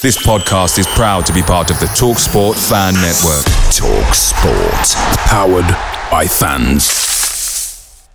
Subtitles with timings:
[0.00, 3.44] This podcast is proud to be part of the TalkSport Fan Network.
[3.74, 4.94] TalkSport,
[5.26, 5.66] powered
[6.08, 8.06] by fans.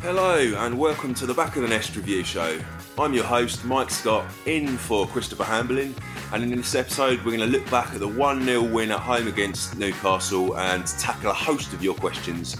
[0.00, 2.58] Hello and welcome to the Back of the Nest review show.
[2.98, 5.94] I'm your host, Mike Scott, in for Christopher Hamblin.
[6.32, 9.00] and in this episode, we're going to look back at the 1 0 win at
[9.00, 12.56] home against Newcastle and tackle a host of your questions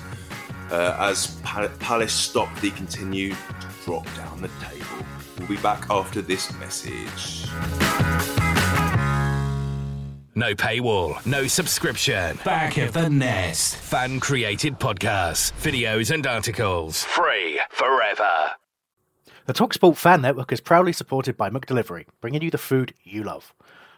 [0.71, 5.07] uh, as Palace stop the continued to drop down the table.
[5.39, 7.47] We'll be back after this message.
[10.35, 12.39] No paywall, no subscription.
[12.45, 13.77] Back of the Nest.
[13.77, 17.05] Fan created podcasts, videos, and articles.
[17.05, 18.51] Free forever.
[19.47, 23.55] The Talksport Fan Network is proudly supported by McDelivery, bringing you the food you love.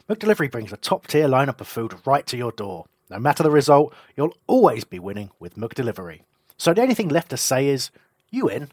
[0.09, 2.85] McDelivery brings a top tier lineup of food right to your door.
[3.11, 6.21] No matter the result, you'll always be winning with McDelivery.
[6.59, 7.91] So the only thing left to say is,
[8.31, 8.69] you in?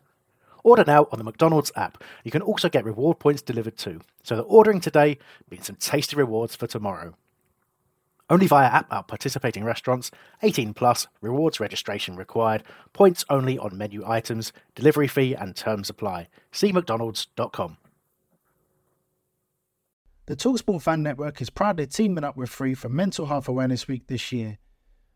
[0.64, 2.04] Order now on the McDonald's app.
[2.24, 4.02] You can also get reward points delivered too.
[4.24, 5.20] So the ordering today
[5.50, 7.14] means some tasty rewards for tomorrow.
[8.28, 10.10] Only via app at participating restaurants.
[10.42, 11.08] 18 plus.
[11.22, 12.64] Rewards registration required.
[12.94, 14.52] Points only on menu items.
[14.74, 16.28] Delivery fee and terms apply.
[16.52, 17.78] See mcdonalds.com.
[20.26, 24.08] The Talksport Fan Network is proudly teaming up with Free for Mental Health Awareness Week
[24.08, 24.58] this year.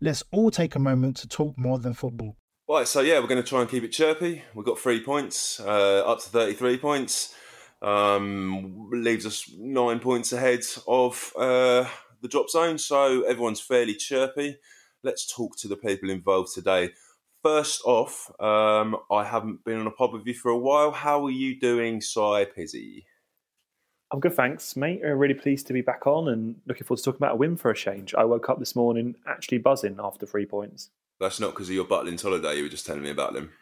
[0.00, 2.36] let's all take a moment to talk more than football.
[2.68, 4.42] Right, so yeah, we're going to try and keep it chirpy.
[4.54, 7.34] We've got three points, uh, up to 33 points.
[7.82, 11.88] Um, leaves us nine points ahead of uh,
[12.20, 14.58] the drop zone, so everyone's fairly chirpy.
[15.02, 16.90] Let's talk to the people involved today.
[17.42, 20.92] First off, um, I haven't been on a pod with you for a while.
[20.92, 23.06] How are you doing, Cy Pizzy?
[24.12, 25.02] I'm good, thanks, mate.
[25.04, 27.56] I'm really pleased to be back on and looking forward to talking about a win
[27.56, 28.12] for a change.
[28.14, 30.90] I woke up this morning actually buzzing after three points.
[31.20, 32.56] That's not because of your Butlins holiday.
[32.56, 33.52] You were just telling me about them.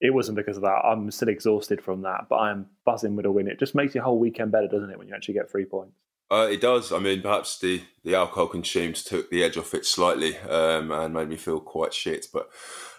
[0.00, 0.84] It wasn't because of that.
[0.84, 3.48] I'm still exhausted from that, but I'm buzzing with a win.
[3.48, 5.96] It just makes your whole weekend better, doesn't it, when you actually get three points?
[6.30, 6.92] Uh, it does.
[6.92, 11.14] I mean, perhaps the, the alcohol consumed took the edge off it slightly um, and
[11.14, 12.26] made me feel quite shit.
[12.32, 12.50] But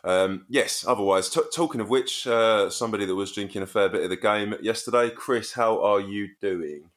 [0.04, 4.04] um, yes, otherwise, t- talking of which, uh, somebody that was drinking a fair bit
[4.04, 6.90] of the game yesterday, Chris, how are you doing?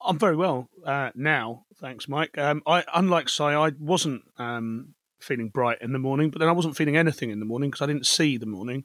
[0.00, 2.36] I'm very well uh, now, thanks, Mike.
[2.38, 6.52] Um, I, unlike Cy, I wasn't um, feeling bright in the morning, but then I
[6.52, 8.84] wasn't feeling anything in the morning because I didn't see the morning.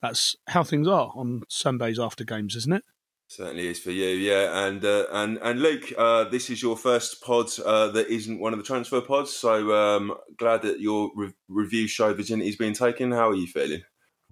[0.00, 2.84] That's how things are on Sundays after games, isn't it?
[3.30, 4.66] Certainly is for you, yeah.
[4.66, 8.52] And uh, and and Luke, uh, this is your first pod uh, that isn't one
[8.52, 9.32] of the transfer pods.
[9.32, 13.12] So um, glad that your re- review show virginity is being taken.
[13.12, 13.82] How are you feeling?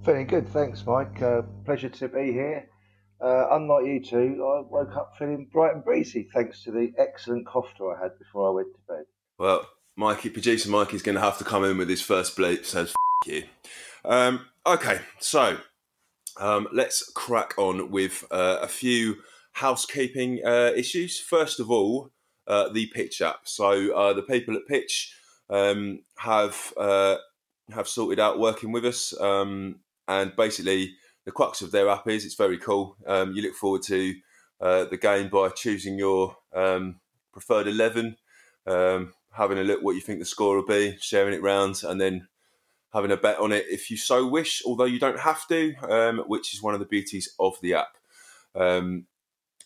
[0.04, 1.22] Feeling good, thanks, Mike.
[1.22, 2.68] Uh, pleasure to be here.
[3.20, 7.46] Uh, unlike you two, I woke up feeling bright and breezy thanks to the excellent
[7.46, 9.04] kofta I had before I went to bed.
[9.38, 12.82] Well, Mikey, producer Mikey's going to have to come in with his first bleep, so
[12.82, 12.94] f-
[13.26, 13.44] you.
[14.04, 15.58] Um, okay, so
[16.38, 19.16] um, let's crack on with uh, a few
[19.52, 21.18] housekeeping uh, issues.
[21.18, 22.10] First of all,
[22.46, 23.40] uh, the pitch app.
[23.44, 25.14] So uh, the people at Pitch
[25.50, 27.16] um, have uh,
[27.70, 30.94] have sorted out working with us, um, and basically
[31.24, 32.96] the crux of their app is it's very cool.
[33.06, 34.14] Um, you look forward to
[34.60, 37.00] uh, the game by choosing your um,
[37.32, 38.16] preferred 11,
[38.66, 42.00] um, having a look what you think the score will be, sharing it round, and
[42.00, 42.28] then
[42.92, 46.18] having a bet on it if you so wish, although you don't have to, um,
[46.26, 47.96] which is one of the beauties of the app.
[48.54, 49.06] Um,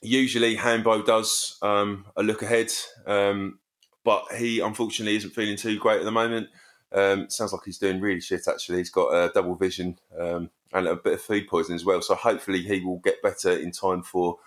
[0.00, 2.70] usually, Hambo does um, a look ahead,
[3.06, 6.48] but he unfortunately isn't feeling too great at the moment.
[6.92, 8.46] Um, sounds like he's doing really shit.
[8.48, 12.02] Actually, he's got a double vision um, and a bit of food poisoning as well.
[12.02, 14.38] So hopefully he will get better in time for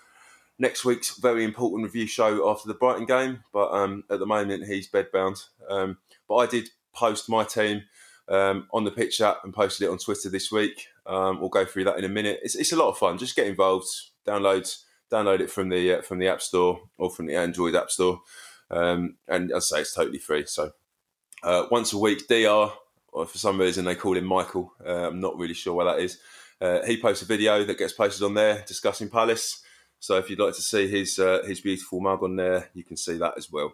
[0.59, 3.43] next week's very important review show after the Brighton game.
[3.51, 5.43] But um, at the moment he's bedbound.
[5.69, 5.97] Um,
[6.27, 7.83] but I did post my team
[8.27, 10.87] um, on the pitch app and posted it on Twitter this week.
[11.05, 12.39] Um, we'll go through that in a minute.
[12.43, 13.17] It's, it's a lot of fun.
[13.17, 13.87] Just get involved.
[14.27, 14.75] Download
[15.11, 18.21] download it from the uh, from the App Store or from the Android App Store.
[18.69, 20.45] and as I say, it's totally free.
[20.45, 20.71] So
[21.43, 22.73] uh, once a week, Dr.
[23.15, 24.73] Or for some reason they call him Michael.
[24.85, 26.19] Uh, I'm not really sure why that is.
[26.59, 29.63] Uh, he posts a video that gets posted on there discussing Palace.
[29.99, 32.97] So if you'd like to see his uh, his beautiful mug on there, you can
[32.97, 33.73] see that as well.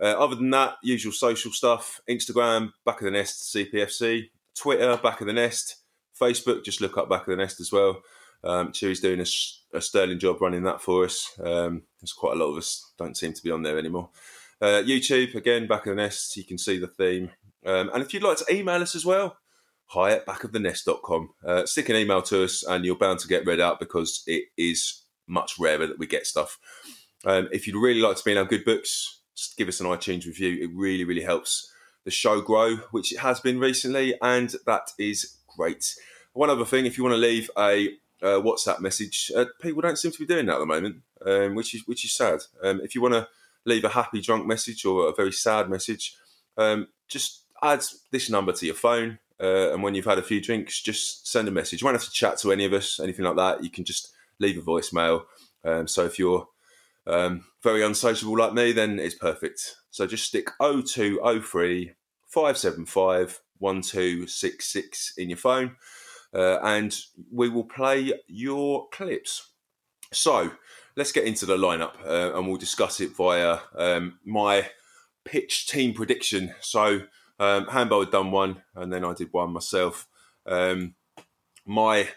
[0.00, 5.20] Uh, other than that, usual social stuff: Instagram, Back of the Nest, CPFC, Twitter, Back
[5.20, 5.76] of the Nest,
[6.20, 6.64] Facebook.
[6.64, 8.02] Just look up Back of the Nest as well.
[8.44, 11.30] Um, doing a, a, sterling job running that for us.
[11.38, 14.10] Um, there's quite a lot of us don't seem to be on there anymore.
[14.60, 17.30] Uh, YouTube, again, back of the nest, you can see the theme.
[17.64, 19.36] Um, and if you'd like to email us as well,
[19.86, 21.30] hi at backofthenest.com.
[21.46, 24.44] Uh, stick an email to us and you're bound to get read out because it
[24.56, 26.58] is much rarer that we get stuff.
[27.24, 29.86] Um, if you'd really like to be in our good books, just give us an
[29.86, 30.62] iTunes review.
[30.62, 31.72] It really, really helps
[32.04, 35.94] the show grow, which it has been recently, and that is great.
[36.32, 37.88] One other thing, if you want to leave a
[38.22, 40.96] uh, WhatsApp message, uh, people don't seem to be doing that at the moment,
[41.26, 42.40] um, which is which is sad.
[42.62, 43.28] Um, if you want to
[43.64, 46.16] leave a happy drunk message or a very sad message,
[46.56, 49.18] um, just add this number to your phone.
[49.40, 51.80] Uh, and when you've had a few drinks, just send a message.
[51.80, 53.64] You won't have to chat to any of us, anything like that.
[53.64, 55.24] You can just leave a voicemail.
[55.64, 56.46] Um, so if you're
[57.06, 59.76] um, very unsociable like me, then it's perfect.
[59.90, 61.92] So just stick 0203
[62.28, 65.76] 575 1266 in your phone
[66.34, 66.96] uh, and
[67.30, 69.50] we will play your clips.
[70.12, 70.52] So
[70.96, 74.68] let's get into the lineup uh, and we'll discuss it via um, my
[75.24, 76.54] pitch team prediction.
[76.60, 77.02] So
[77.38, 80.06] um, Hambo had done one and then I did one myself.
[80.46, 80.94] Um,
[81.64, 82.08] my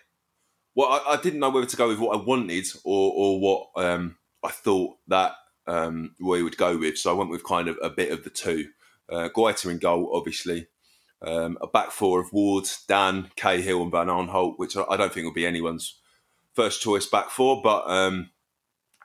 [0.73, 3.67] well, I, I, didn't know whether to go with what I wanted or, or what
[3.77, 5.33] um, I thought that
[5.67, 6.97] um, we would go with.
[6.97, 8.69] So I went with kind of a bit of the two.
[9.09, 10.67] Uh, Guaita in goal, obviously.
[11.21, 15.25] Um, a back four of Ward, Dann, Cahill, and Van Aanholt, which I don't think
[15.25, 15.99] will be anyone's
[16.53, 17.61] first choice back four.
[17.61, 18.29] But um,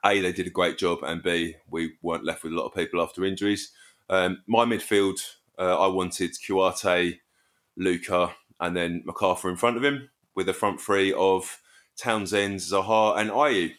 [0.04, 2.74] A, they did a great job, and B, we weren't left with a lot of
[2.74, 3.72] people after injuries.
[4.08, 5.20] Um, my midfield,
[5.58, 7.20] uh, I wanted Kouyaté,
[7.76, 11.60] Luka, and then McArthur in front of him with a front three of
[11.96, 13.72] Townsend, Zaha, and Ayew.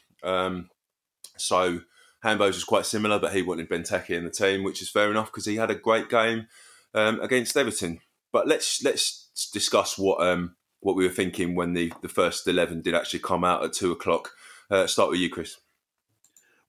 [1.42, 1.82] So
[2.24, 5.32] Hambo's was quite similar, but he wanted Benteke in the team, which is fair enough
[5.32, 6.48] because he had a great game
[6.94, 8.00] um, against Everton.
[8.32, 12.82] But let's let's discuss what um, what we were thinking when the, the first eleven
[12.82, 14.32] did actually come out at two o'clock.
[14.70, 15.58] Uh, start with you, Chris.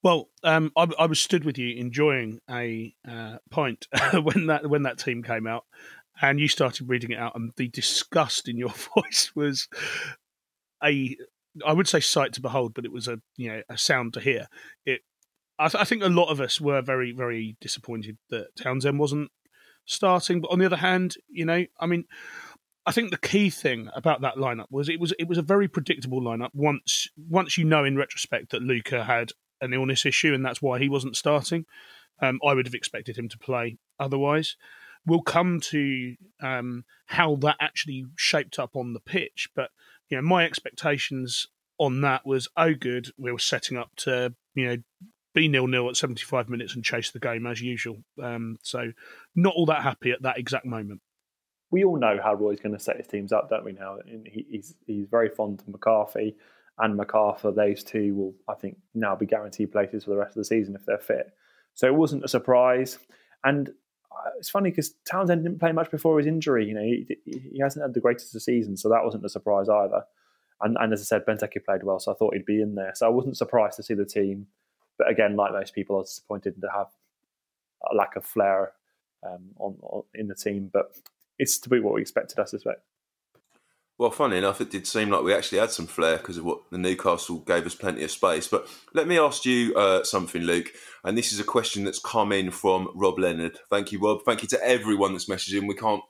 [0.03, 3.87] Well, um, I, I, was stood with you enjoying a uh, pint
[4.23, 5.65] when that when that team came out,
[6.21, 9.69] and you started reading it out, and the disgust in your voice was
[10.83, 11.17] a
[11.67, 14.21] I would say sight to behold, but it was a you know a sound to
[14.21, 14.49] hear.
[14.87, 15.03] It
[15.59, 19.31] I, th- I think a lot of us were very very disappointed that Townsend wasn't
[19.85, 22.05] starting, but on the other hand, you know, I mean.
[22.85, 25.69] I think the key thing about that lineup was it was it was a very
[25.69, 26.49] predictable lineup.
[26.53, 30.81] Once once you know in retrospect that Luka had an illness issue and that's why
[30.81, 31.65] he wasn't starting,
[32.21, 34.57] um, I would have expected him to play otherwise.
[35.07, 39.71] We'll come to um, how that actually shaped up on the pitch, but
[40.13, 41.47] you know, my expectations
[41.79, 44.77] on that was, oh, good, we were setting up to, you know,
[45.35, 47.97] be nil nil at 75 minutes and chase the game as usual.
[48.23, 48.93] Um, so,
[49.35, 51.01] not all that happy at that exact moment.
[51.71, 53.73] We all know how Roy's going to set his teams up, don't we?
[53.73, 56.37] Now he, he's he's very fond of McCarthy
[56.77, 57.55] and McArthur.
[57.55, 60.75] Those two will, I think, now be guaranteed places for the rest of the season
[60.75, 61.33] if they're fit.
[61.73, 62.99] So it wasn't a surprise.
[63.45, 63.71] And
[64.39, 66.67] it's funny because Townsend didn't play much before his injury.
[66.67, 69.69] You know, he, he hasn't had the greatest of seasons, so that wasn't a surprise
[69.69, 70.05] either.
[70.61, 72.93] And, and as I said, Benteke played well, so I thought he'd be in there.
[72.95, 74.47] So I wasn't surprised to see the team.
[74.97, 76.87] But again, like most people, I was disappointed to have
[77.91, 78.73] a lack of flair
[79.27, 80.71] um, on, on, in the team.
[80.73, 80.95] But
[81.39, 82.83] it's to be what we expected, I suspect.
[84.03, 86.69] Well, funny enough, it did seem like we actually had some flair because of what
[86.73, 88.49] the Newcastle gave us plenty of space.
[88.49, 90.73] But let me ask you uh, something, Luke.
[91.05, 93.61] And this is a question that's come in from Rob Leonard.
[93.71, 94.25] Thank you, Rob.
[94.25, 95.69] Thank you to everyone that's messaging.
[95.69, 96.03] We can't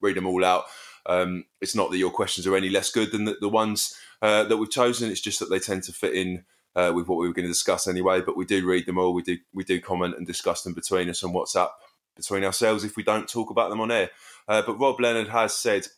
[0.00, 0.66] read them all out.
[1.06, 4.44] Um, it's not that your questions are any less good than the, the ones uh,
[4.44, 5.10] that we've chosen.
[5.10, 6.44] It's just that they tend to fit in
[6.76, 8.20] uh, with what we were going to discuss anyway.
[8.20, 9.12] But we do read them all.
[9.12, 11.70] We do we do comment and discuss them between us on WhatsApp
[12.14, 14.10] between ourselves if we don't talk about them on air.
[14.46, 15.88] Uh, but Rob Leonard has said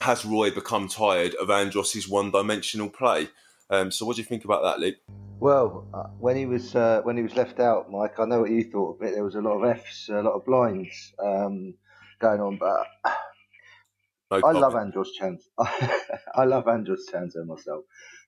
[0.00, 3.28] has Roy become tired of Andros's one-dimensional play?
[3.68, 4.96] Um, so, what do you think about that, Luke?
[5.38, 8.50] Well, uh, when he was uh, when he was left out, Mike, I know what
[8.50, 9.14] you thought of it.
[9.14, 11.74] There was a lot of Fs, a lot of blinds um,
[12.18, 12.86] going on, but
[14.30, 15.48] no I love Andros Chance.
[16.34, 17.84] I love Andros Townsend myself.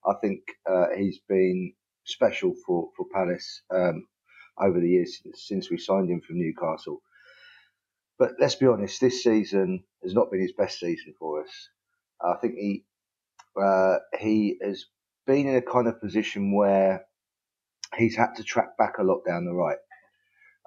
[0.06, 1.74] I think uh, he's been
[2.04, 4.06] special for for Palace um,
[4.58, 7.02] over the years since we signed him from Newcastle.
[8.18, 11.50] But let's be honest, this season has not been his best season for us.
[12.24, 12.84] I think he
[13.60, 14.86] uh, he has
[15.26, 17.04] been in a kind of position where
[17.96, 19.78] he's had to track back a lot down the right.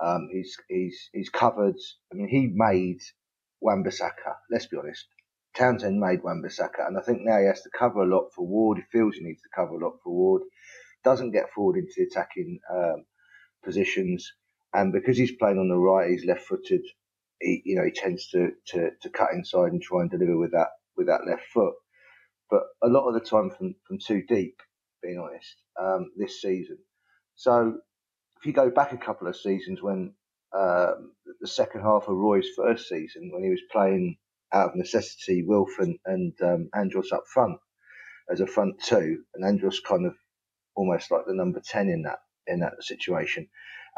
[0.04, 1.78] Um, he's he's he's covered.
[2.12, 3.00] I mean, he made
[3.62, 4.36] Wan-Bissaka.
[4.52, 5.06] Let's be honest.
[5.56, 8.78] Townsend made Wan-Bissaka, and I think now he has to cover a lot for Ward.
[8.78, 10.42] He feels he needs to cover a lot for Ward.
[11.04, 13.06] Doesn't get forward into the attacking um,
[13.64, 14.34] positions,
[14.74, 16.82] and because he's playing on the right, he's left-footed
[17.42, 20.52] he, you know, he tends to, to, to cut inside and try and deliver with
[20.54, 21.74] that with that left foot.
[22.50, 24.58] but a lot of the time from, from too deep,
[25.04, 26.80] being honest, um, this season.
[27.36, 27.78] So
[28.40, 30.14] if you go back a couple of seasons when
[30.58, 34.18] um, the second half of Roy's first season, when he was playing
[34.54, 37.58] out of necessity, Wilf and, and um, Andros up front
[38.32, 40.16] as a front two, and Andros kind of
[40.76, 43.48] almost like the number 10 in that in that situation.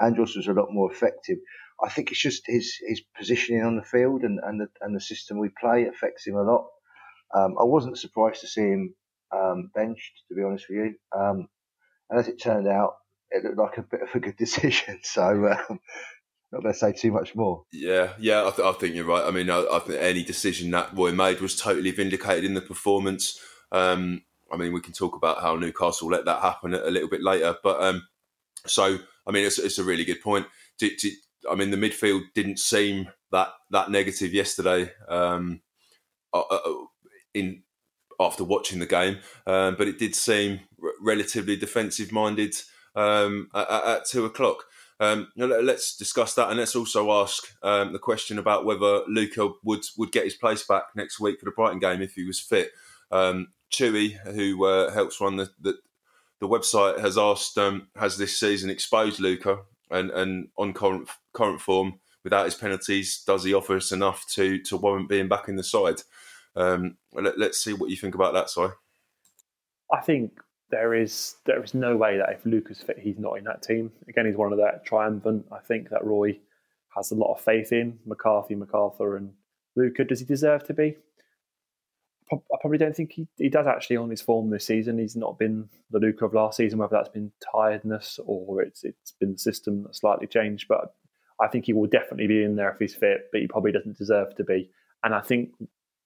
[0.02, 1.38] Andros was a lot more effective.
[1.84, 5.02] I think it's just his his positioning on the field and and the, and the
[5.02, 6.68] system we play affects him a lot.
[7.36, 8.96] Um, I wasn't surprised to see him
[9.36, 10.96] um, benched, to be honest with you.
[11.18, 11.48] Um,
[12.10, 12.96] and as it turned out,
[13.32, 15.00] it looked like a bit of a good decision.
[15.04, 15.80] So um,
[16.52, 17.64] not going to say too much more.
[17.72, 19.26] Yeah, yeah, I, th- I think you're right.
[19.26, 22.62] I mean, I, I, think any decision that Roy made was totally vindicated in the
[22.62, 23.40] performance.
[23.72, 27.10] Um, I mean, we can talk about how Newcastle let that happen a, a little
[27.10, 28.08] bit later, but um,
[28.66, 30.48] so I mean, it's, it's, a really good point.
[31.50, 34.92] I mean, the midfield didn't seem that that negative yesterday.
[35.08, 35.62] Um,
[36.34, 36.74] uh, uh, uh,
[37.34, 37.64] in
[38.20, 40.62] after watching the game, um, but it did seem
[41.02, 42.56] relatively defensive minded
[42.96, 44.64] um, at, at, two o'clock.
[45.00, 49.84] Um, let's discuss that, and let's also ask um, the question about whether Luka would
[49.98, 52.72] would get his place back next week for the Brighton game if he was fit.
[53.12, 55.76] Um, Chewy, who uh, helps run the, the,
[56.40, 59.60] the website, has asked um, has this season exposed Luka
[59.92, 64.60] and and on current current form without his penalties, does he offer us enough to
[64.64, 66.02] to warrant being back in the side?
[66.56, 68.66] Um, let, us see what you think about that, Si.
[69.94, 70.32] I think
[70.70, 73.92] there is there is no way that if Luka's fit, he's not in that team.
[74.10, 75.46] Again, he's one of that triumphant.
[75.52, 76.40] I think that Roy
[76.96, 79.34] has a lot of faith in McCarthy, McArthur, and
[79.76, 80.04] Luka.
[80.04, 80.98] Does he deserve to be?
[82.30, 85.00] I probably don't think he, he does actually on his form this season.
[85.00, 89.12] He's not been the Luka of last season, whether that's been tiredness or it's it's
[89.12, 90.68] been the system that's slightly changed.
[90.68, 90.94] But
[91.40, 93.98] I think he will definitely be in there if he's fit, but he probably doesn't
[93.98, 94.70] deserve to be.
[95.04, 95.52] And I think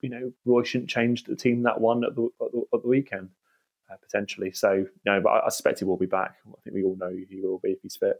[0.01, 2.87] you know Roy shouldn't change the team that won at the at the, at the
[2.87, 3.29] weekend
[3.91, 4.51] uh, potentially.
[4.51, 6.35] So no, but I, I, suspect he will be back.
[6.47, 8.17] I think we all know he will be if he's fit.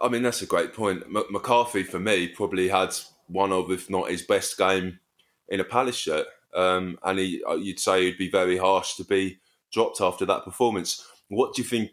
[0.00, 1.02] I mean that's a great point.
[1.04, 2.94] M- McCarthy for me probably had
[3.26, 4.98] one of, if not his best game
[5.48, 9.04] in a Palace shirt, um, and he uh, you'd say he'd be very harsh to
[9.04, 9.38] be
[9.72, 11.06] dropped after that performance.
[11.28, 11.90] What do you think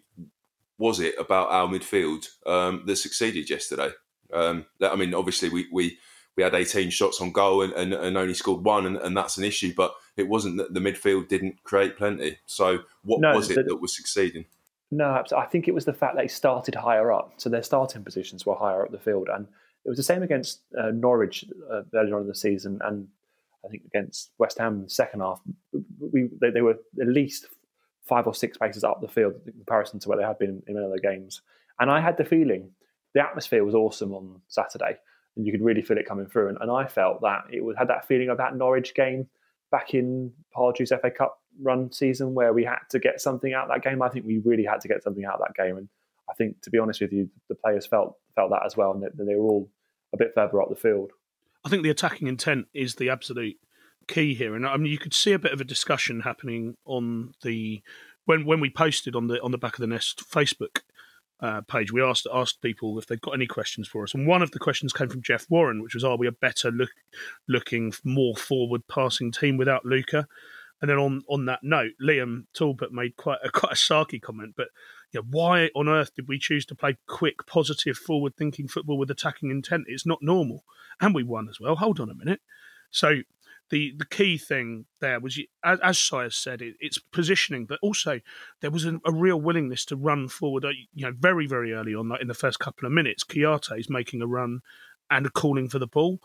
[0.78, 3.90] was it about our midfield um, that succeeded yesterday?
[4.34, 5.98] Um, I mean, obviously we we
[6.36, 9.38] we had 18 shots on goal and, and, and only scored one, and, and, that's
[9.38, 9.74] an issue.
[9.76, 12.38] But it wasn't that the midfield didn't create plenty.
[12.46, 14.46] So what no, was it the, that was succeeding?
[14.92, 18.04] No, I think it was the fact that they started higher up, so their starting
[18.04, 19.48] positions were higher up the field, and
[19.84, 23.08] it was the same against uh, Norwich uh, earlier on in the season, and
[23.66, 25.42] I think against West Ham in the second half,
[26.00, 27.48] we they, they, were at least
[28.04, 30.78] five or six paces up the field in comparison to where they had been in
[30.78, 31.42] other games.
[31.80, 32.72] And I had the feeling
[33.14, 34.98] the atmosphere was awesome on Saturday
[35.38, 36.50] and you could really feel it coming through.
[36.50, 39.28] And, and I felt that it was, had that feeling of that Norwich game
[39.72, 43.84] back in Pardew's FA Cup run season where we had to get something out that
[43.84, 44.02] game.
[44.02, 45.90] I think we really had to get something out of that game, and
[46.30, 49.04] I think to be honest with you, the players felt felt that as well, and
[49.04, 49.70] they, they were all
[50.14, 51.12] a bit further up the field.
[51.66, 53.58] I think the attacking intent is the absolute
[54.08, 57.34] key here, and I mean you could see a bit of a discussion happening on
[57.44, 57.82] the
[58.26, 60.82] when when we posted on the on the back of the nest Facebook
[61.40, 64.42] uh, page, we asked asked people if they've got any questions for us, and one
[64.42, 66.92] of the questions came from Jeff Warren, which was, "Are we a better look,
[67.48, 70.28] looking, more forward passing team without Luka?"
[70.82, 74.56] And then on on that note, Liam Talbot made quite a quite a sarky comment,
[74.58, 74.70] but
[75.18, 79.12] know, why on earth did we choose to play quick, positive, forward thinking football with
[79.12, 79.86] attacking intent?
[79.88, 80.64] It's not normal,
[81.02, 81.76] and we won as well.
[81.76, 82.42] Hold on a minute.
[82.90, 83.22] So
[83.70, 88.20] the the key thing there was, as, as Sire said, it, it's positioning, but also
[88.62, 90.66] there was a, a, real willingness to run forward.
[90.66, 93.80] Uh, you know, very very early on, like in the first couple of minutes, Kouyaté
[93.80, 94.62] is making a run
[95.10, 96.20] and calling for the ball,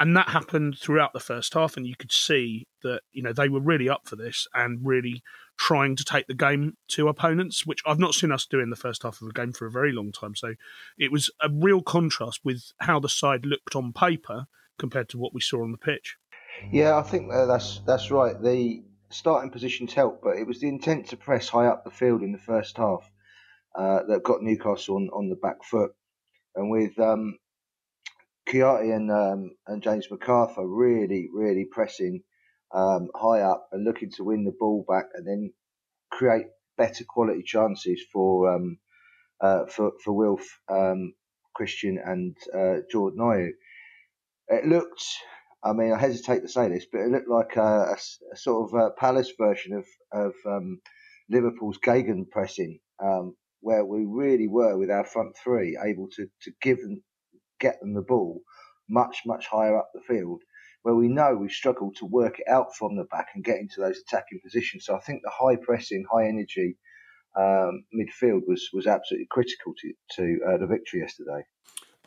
[0.00, 3.48] and that happened throughout the first half, and you could see that you know they
[3.48, 5.22] were really up for this and really
[5.58, 8.76] trying to take the game to opponents, which I've not seen us do in the
[8.76, 10.36] first half of a game for a very long time.
[10.36, 10.54] So
[10.96, 14.46] it was a real contrast with how the side looked on paper
[14.78, 16.16] compared to what we saw on the pitch.
[16.70, 18.40] Yeah, I think uh, that's that's right.
[18.40, 22.22] The starting positions helped, but it was the intent to press high up the field
[22.22, 23.10] in the first half
[23.76, 25.92] uh, that got Newcastle on, on the back foot.
[26.54, 27.38] And with um,
[28.52, 32.22] and um, and James McArthur really, really pressing
[32.74, 35.52] um, high up and looking to win the ball back and then
[36.10, 36.46] create
[36.76, 38.78] better quality chances for um,
[39.40, 41.14] uh, for for Wilf, um,
[41.54, 43.50] Christian, and uh, Jordan Ayew.
[44.48, 45.04] It looked
[45.62, 47.96] I mean, I hesitate to say this, but it looked like a, a,
[48.32, 50.80] a sort of a Palace version of of um,
[51.28, 56.52] Liverpool's Gegen pressing, um, where we really were with our front three able to to
[56.62, 57.02] give them
[57.60, 58.40] get them the ball
[58.88, 60.42] much much higher up the field.
[60.82, 63.80] where we know we've struggled to work it out from the back and get into
[63.80, 64.84] those attacking positions.
[64.86, 66.76] So I think the high pressing, high energy
[67.36, 71.44] um, midfield was was absolutely critical to to uh, the victory yesterday.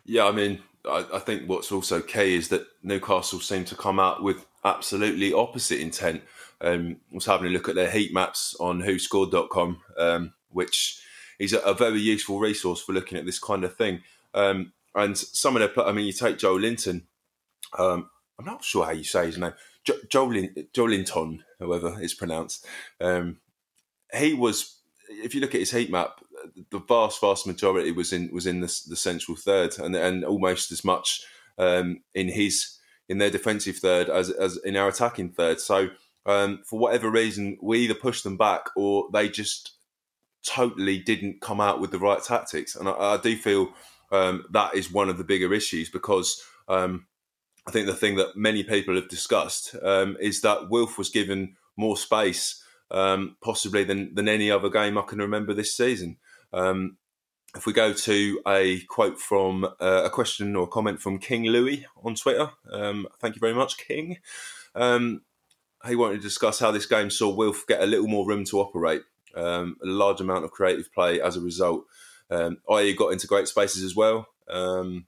[0.06, 4.00] Yeah, I mean, I, I, think what's also key is that Newcastle seem to come
[4.00, 6.22] out with absolutely opposite intent.
[6.60, 11.02] Um, I was having a look at their heat maps on WhoScored.com, um, which
[11.40, 14.02] is a, a, very useful resource for looking at this kind of thing.
[14.34, 17.04] Um, and some of their, I mean, you take Joelinton.
[17.78, 19.54] Um, I'm not sure how you say his name.
[19.84, 22.66] Jo, Joelin, Joelinton, however it's pronounced.
[23.00, 23.38] Um,
[24.14, 26.22] he was if you look at his heat map,
[26.70, 30.72] the vast, vast majority was in was in the, the central third, and and almost
[30.72, 31.24] as much
[31.58, 32.78] um, in his
[33.10, 35.60] in their defensive third as as in our attacking third.
[35.60, 35.90] So
[36.26, 39.74] um, for whatever reason, we either pushed them back or they just
[40.46, 42.76] totally didn't come out with the right tactics.
[42.76, 43.74] And I, I do feel
[44.12, 47.08] um, that is one of the bigger issues because um,
[47.68, 51.56] I think the thing that many people have discussed um, is that Wilf was given
[51.78, 56.18] more space um, possibly than than any other game I can remember this season.
[56.54, 56.98] Um,
[57.56, 61.86] if we go to a quote from uh, a question or comment from King Louis
[62.04, 64.18] on Twitter, um, thank you very much, King.
[64.74, 65.22] Um,
[65.88, 68.60] he wanted to discuss how this game saw Wilf get a little more room to
[68.60, 69.02] operate,
[69.36, 71.86] um, a large amount of creative play as a result.
[72.30, 74.28] Um, got into great spaces as well.
[74.50, 75.08] Um,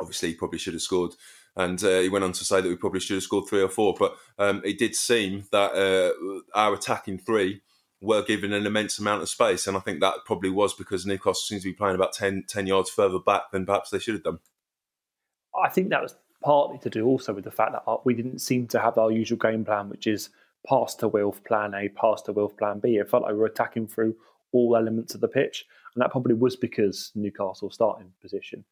[0.00, 1.12] obviously, he probably should have scored.
[1.56, 3.68] And uh, he went on to say that we probably should have scored three or
[3.68, 3.94] four.
[3.98, 7.62] But um, it did seem that uh, our attacking three
[8.00, 9.66] were given an immense amount of space.
[9.66, 12.66] And I think that probably was because Newcastle seems to be playing about 10, 10
[12.66, 14.38] yards further back than perhaps they should have done.
[15.62, 18.38] I think that was partly to do also with the fact that uh, we didn't
[18.38, 20.30] seem to have our usual game plan, which is
[20.66, 22.96] pass to Wilf plan A, pass to Wilf plan B.
[22.96, 24.16] It felt like we were attacking through
[24.52, 25.66] all elements of the pitch.
[25.94, 28.64] And that probably was because Newcastle starting position.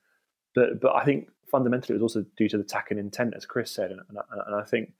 [0.54, 3.70] But but I think fundamentally it was also due to the attacking intent, as Chris
[3.70, 4.92] said, and, and, and I think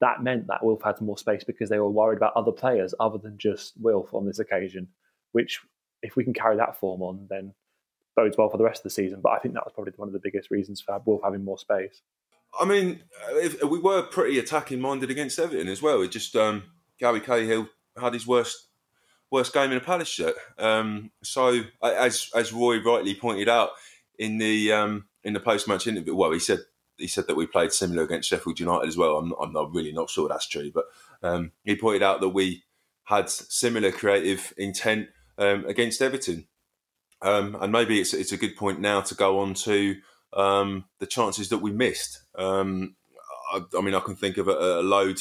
[0.00, 3.18] that meant that Wilf had more space because they were worried about other players other
[3.18, 4.88] than just Wilf on this occasion.
[5.32, 5.60] Which,
[6.02, 7.54] if we can carry that form on, then
[8.16, 9.20] bodes well for the rest of the season.
[9.22, 11.58] But I think that was probably one of the biggest reasons for Wilf having more
[11.58, 12.02] space.
[12.58, 16.02] I mean, if, we were pretty attacking minded against Everton as well.
[16.02, 16.64] It just um,
[17.00, 17.68] Gary Cahill
[18.00, 18.68] had his worst
[19.30, 20.36] worst game in a Palace shirt.
[20.58, 23.70] Um, so, as as Roy rightly pointed out,
[24.18, 26.14] in the um, in the post match interview.
[26.14, 26.60] Well, he said
[26.96, 29.16] he said that we played similar against Sheffield United as well.
[29.16, 30.84] I'm I'm not really not sure that's true, but
[31.22, 32.64] um, he pointed out that we
[33.04, 36.46] had similar creative intent um, against Everton,
[37.22, 39.96] um, and maybe it's it's a good point now to go on to
[40.32, 42.22] um, the chances that we missed.
[42.36, 42.96] Um,
[43.52, 45.20] I, I, mean, I can think of a, a load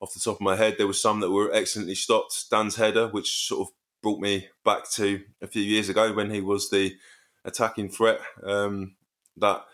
[0.00, 0.76] off the top of my head.
[0.76, 2.50] There was some that were excellently stopped.
[2.50, 6.40] Dann's header, which sort of brought me back to a few years ago when he
[6.40, 6.96] was the
[7.44, 8.96] attacking threat um,
[9.36, 9.64] that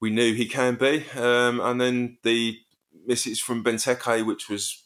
[0.00, 1.04] we knew he can be.
[1.16, 2.58] Um, and then the
[3.06, 4.84] misses from Benteke, which was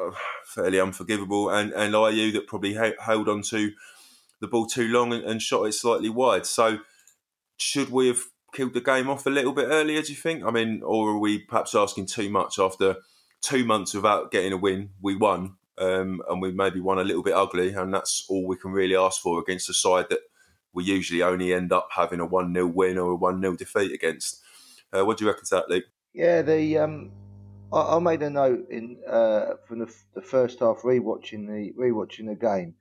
[0.00, 0.12] uh,
[0.44, 3.72] fairly unforgivable, and, and Ayew that probably ha- held on to
[4.40, 6.46] the ball too long and, and, shot it slightly wide.
[6.46, 6.78] So,
[7.56, 10.44] should we have killed the game off a little bit earlier, do you think?
[10.44, 12.96] I mean, or are we perhaps asking too much after
[13.40, 14.90] two months without getting a win?
[15.00, 15.56] We won.
[15.78, 18.94] Um, and we maybe won a little bit ugly, and that's all we can really
[18.94, 20.20] ask for against a side that
[20.72, 23.92] we usually only end up having a 1 0 win or a 1 0 defeat
[23.92, 24.40] against.
[24.92, 25.84] Uh, what do you reckon to that, Luke?
[26.14, 27.10] Yeah, the um,
[27.72, 32.26] I, I, made a note in uh, from the, the, first half rewatching the rewatching
[32.26, 32.74] the game.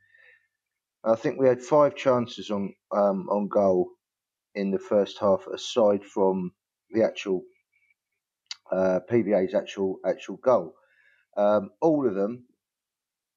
[1.04, 3.90] I think we had five chances on um, on goal
[4.56, 6.52] in the first half, aside from
[6.92, 7.44] the actual
[8.72, 10.76] uh, PVA's actual actual goal.
[11.38, 12.44] Um, all of them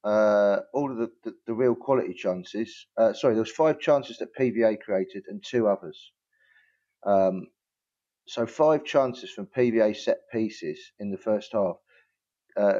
[0.05, 2.85] uh, all of the, the, the, real quality chances.
[2.95, 6.11] Uh, sorry, there was five chances that PVA created and two others.
[7.05, 7.47] Um,
[8.27, 11.77] so five chances from PVA set pieces in the first half.
[12.57, 12.79] Uh,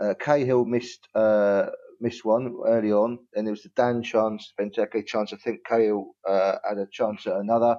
[0.00, 1.66] uh, Cahill missed uh,
[2.00, 5.32] missed one early on, Then there was the Dann chance, Benteke chance.
[5.32, 7.76] I think Cahill uh, had a chance at another,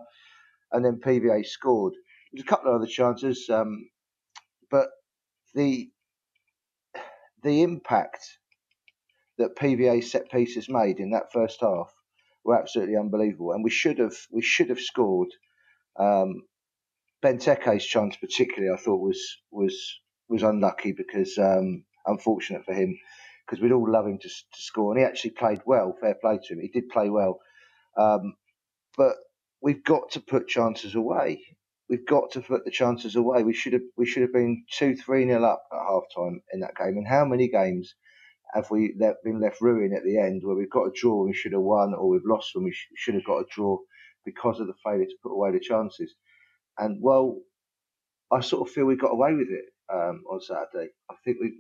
[0.72, 1.94] and then PVA scored.
[2.32, 3.90] There's a couple of other chances, um,
[4.72, 4.88] but
[5.54, 5.90] the
[7.44, 8.26] the impact
[9.38, 11.92] that PVA set pieces made in that first half
[12.46, 15.30] were absolutely unbelievable, and we should have we should have scored.
[16.00, 16.44] Um,
[17.24, 19.76] Benteke's chance, particularly, I thought was was
[20.30, 22.98] was unlucky because um, unfortunate for him
[23.46, 25.96] because we'd all love him to, to, score, and he actually played well.
[26.02, 27.40] Fair play to him; he did play well,
[27.98, 28.36] um,
[28.98, 29.16] but
[29.62, 31.42] we've got to put chances away.
[31.90, 33.44] We've got to put the chances away.
[33.44, 36.60] We should have we should have been two three nil up at half time in
[36.60, 36.98] that game.
[36.98, 37.96] And how many games
[38.54, 41.36] have we been left ruined at the end where we've got a draw and we
[41.36, 43.78] should have won, or we've lost when we sh- should have got a draw
[44.26, 46.14] because of the failure to put away the chances?
[46.78, 47.40] And well,
[48.32, 49.66] I sort of feel we got away with it.
[49.94, 50.92] um, on Saturday.
[51.10, 51.54] I think we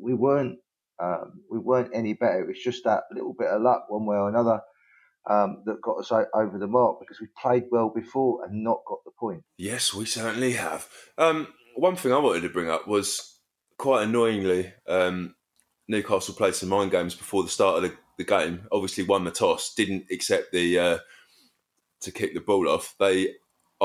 [0.00, 0.58] we weren't
[1.02, 2.42] um, we weren't any better.
[2.42, 4.60] It was just that little bit of luck, one way or another,
[5.28, 8.98] um, that got us over the mark because we played well before and not got
[9.04, 9.42] the point.
[9.58, 10.88] Yes, we certainly have.
[11.18, 13.38] Um, one thing I wanted to bring up was
[13.78, 15.34] quite annoyingly, um,
[15.88, 18.66] Newcastle played some mind games before the start of the, the game.
[18.70, 20.98] Obviously, won the toss, didn't accept the uh,
[22.02, 22.94] to kick the ball off.
[23.00, 23.34] They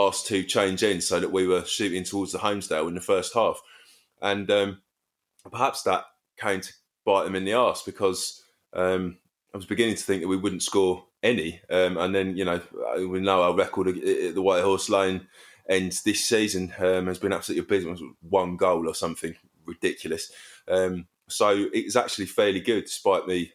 [0.07, 3.33] asked to change in so that we were shooting towards the Holmesdale in the first
[3.33, 3.61] half,
[4.21, 4.81] and um,
[5.49, 6.05] perhaps that
[6.37, 6.73] came to
[7.05, 9.17] bite them in the arse because um,
[9.53, 12.61] I was beginning to think that we wouldn't score any, um, and then you know
[12.97, 15.27] we know our record at the White Horse Lane
[15.67, 18.13] ends this season um, has been absolutely abysmal.
[18.21, 19.35] One goal or something
[19.65, 20.31] ridiculous.
[20.67, 23.53] Um, so it's actually fairly good, despite me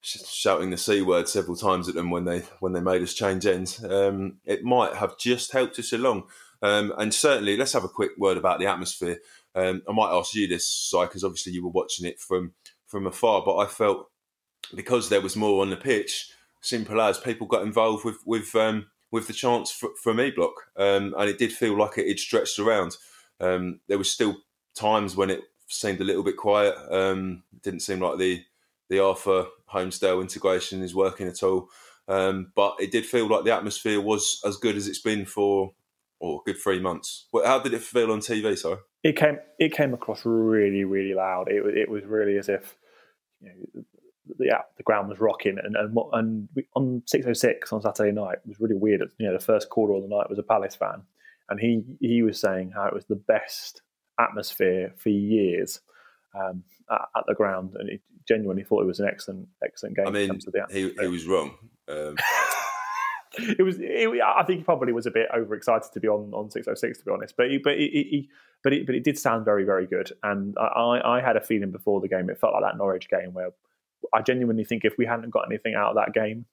[0.00, 3.46] shouting the c word several times at them when they when they made us change
[3.46, 3.82] ends.
[3.84, 6.24] Um, it might have just helped us along.
[6.62, 9.18] Um, and certainly, let's have a quick word about the atmosphere.
[9.54, 12.52] Um, I might ask you this, Si, because obviously you were watching it from
[12.86, 14.10] from afar, but I felt
[14.74, 16.30] because there was more on the pitch,
[16.60, 20.54] simple as people got involved with with um, with the chance for, from E Block,
[20.76, 22.96] um, and it did feel like it, stretched around.
[23.40, 24.36] Um, there was still
[24.74, 26.74] times when it seemed a little bit quiet.
[26.90, 28.42] It didn't seem like the
[28.88, 31.68] the Arthur Holmesdale integration is working at all.
[32.08, 35.72] Um, but it did feel like the atmosphere was as good as it's been for
[36.20, 37.26] or good three months.
[37.44, 38.56] How did it feel on TV?
[38.56, 41.50] Sorry, it came it came across really really loud.
[41.50, 42.76] It it was really as if
[43.40, 43.82] you know,
[44.38, 48.12] the the ground was rocking, and and, and we, on six oh six on Saturday
[48.12, 49.02] night it was really weird.
[49.18, 51.02] You know, the first quarter of the night was a Palace fan,
[51.48, 53.82] and he he was saying how it was the best
[54.18, 55.80] atmosphere for years
[56.34, 60.06] um, at, at, the ground, and he genuinely thought it was an excellent excellent game.
[60.06, 60.38] I mean,
[60.70, 61.56] he he was wrong.
[61.88, 62.16] Um.
[63.38, 63.78] it was.
[63.80, 66.74] It, I think he probably was a bit overexcited to be on on six oh
[66.74, 67.34] six, to be honest.
[67.36, 68.28] But he, but he, he
[68.62, 71.70] but it, but it did sound very very good, and I I had a feeling
[71.70, 73.50] before the game it felt like that Norwich game where
[74.14, 76.46] I genuinely think if we hadn't got anything out of that game,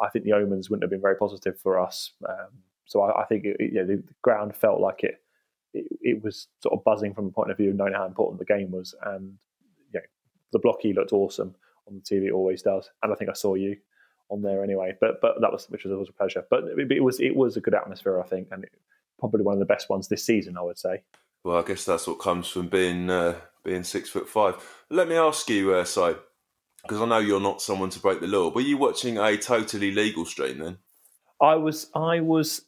[0.00, 2.12] I think the omens wouldn't have been very positive for us.
[2.28, 5.20] Um, so I, I think it, you know, the, the, ground felt like it,
[5.74, 8.38] it, it was sort of buzzing from a point of view of knowing how important
[8.38, 9.38] the game was, and
[10.52, 11.54] the blocky looked awesome
[11.88, 12.26] on the TV.
[12.26, 13.76] It always does, and I think I saw you
[14.28, 14.96] on there anyway.
[15.00, 16.44] But but that was which was always a pleasure.
[16.50, 18.72] But it, it was it was a good atmosphere, I think, and it,
[19.18, 21.02] probably one of the best ones this season, I would say.
[21.44, 24.56] Well, I guess that's what comes from being uh, being six foot five.
[24.90, 26.14] Let me ask you, uh, Si,
[26.82, 28.50] because I know you're not someone to break the law.
[28.50, 30.78] Were you watching a totally legal stream then?
[31.40, 31.90] I was.
[31.94, 32.62] I was.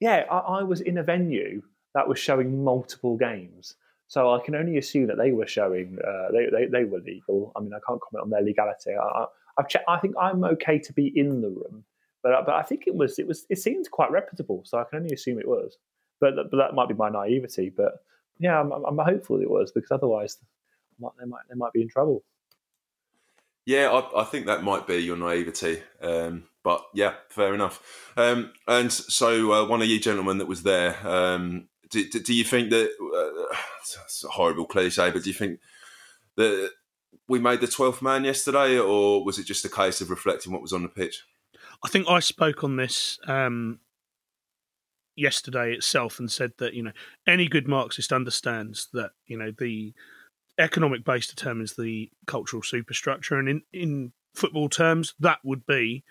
[0.00, 1.62] Yeah, I, I was in a venue
[1.94, 3.76] that was showing multiple games.
[4.12, 7.50] So I can only assume that they were showing uh, they, they, they were legal.
[7.56, 8.90] I mean, I can't comment on their legality.
[8.90, 9.24] I,
[9.56, 9.86] have checked.
[9.88, 11.84] I think I'm okay to be in the room,
[12.22, 14.64] but but I think it was it was it seemed quite reputable.
[14.66, 15.78] So I can only assume it was.
[16.20, 17.72] But but that might be my naivety.
[17.74, 18.04] But
[18.38, 20.36] yeah, I'm, I'm hopeful it was because otherwise
[21.00, 22.22] they might they might be in trouble.
[23.64, 25.82] Yeah, I, I, think that might be your naivety.
[26.02, 28.12] Um, but yeah, fair enough.
[28.16, 32.44] Um, and so, uh, one of you gentlemen that was there, um, do, do, you
[32.44, 35.60] think that uh, it's a horrible cliche, but do you think
[36.36, 36.70] that
[37.28, 40.62] we made the 12th man yesterday, or was it just a case of reflecting what
[40.62, 41.22] was on the pitch?
[41.84, 43.80] I think I spoke on this um,
[45.16, 46.92] yesterday itself and said that you know
[47.26, 49.92] any good Marxist understands that you know the
[50.58, 56.04] economic base determines the cultural superstructure, and in in football terms, that would be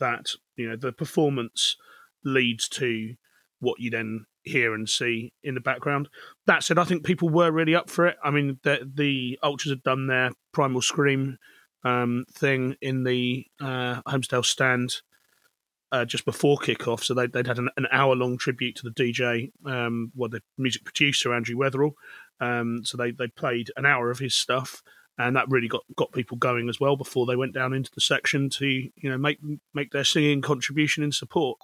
[0.00, 1.76] that you know the performance
[2.24, 3.14] leads to
[3.60, 6.08] what you then hear and see in the background.
[6.46, 8.16] That said, I think people were really up for it.
[8.22, 11.38] I mean, the, the Ultras had done their Primal Scream
[11.84, 15.02] um, thing in the uh, Holmesdale stand
[15.90, 18.90] uh, just before kickoff, so they'd, they'd had an, an hour long tribute to the
[18.90, 21.92] DJ, um, well, the music producer Andrew Weatherall.
[22.40, 24.82] Um, so they they played an hour of his stuff,
[25.16, 28.00] and that really got got people going as well before they went down into the
[28.00, 29.38] section to you know make
[29.74, 31.58] make their singing contribution in support.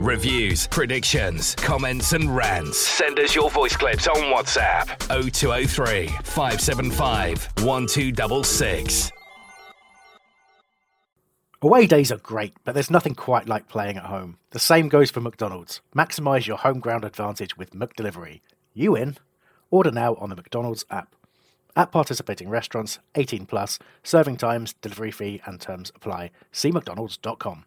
[0.00, 2.78] Reviews, predictions, comments, and rants.
[2.78, 4.86] Send us your voice clips on WhatsApp
[5.30, 9.12] 0203 575 1266.
[11.60, 14.38] Away days are great, but there's nothing quite like playing at home.
[14.52, 15.82] The same goes for McDonald's.
[15.94, 18.40] Maximise your home ground advantage with McDelivery.
[18.72, 19.18] You in?
[19.70, 21.14] Order now on the McDonald's app.
[21.76, 26.30] At participating restaurants, 18 plus, serving times, delivery fee, and terms apply.
[26.52, 27.66] See McDonald's.com.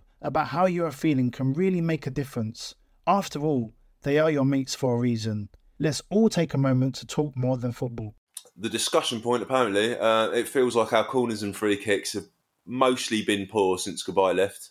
[0.21, 2.75] about how you are feeling can really make a difference.
[3.07, 5.49] After all, they are your mates for a reason.
[5.79, 8.15] Let's all take a moment to talk more than football.
[8.55, 12.25] The discussion point, apparently, uh, it feels like our corners and free kicks have
[12.65, 14.69] mostly been poor since Cabaye left,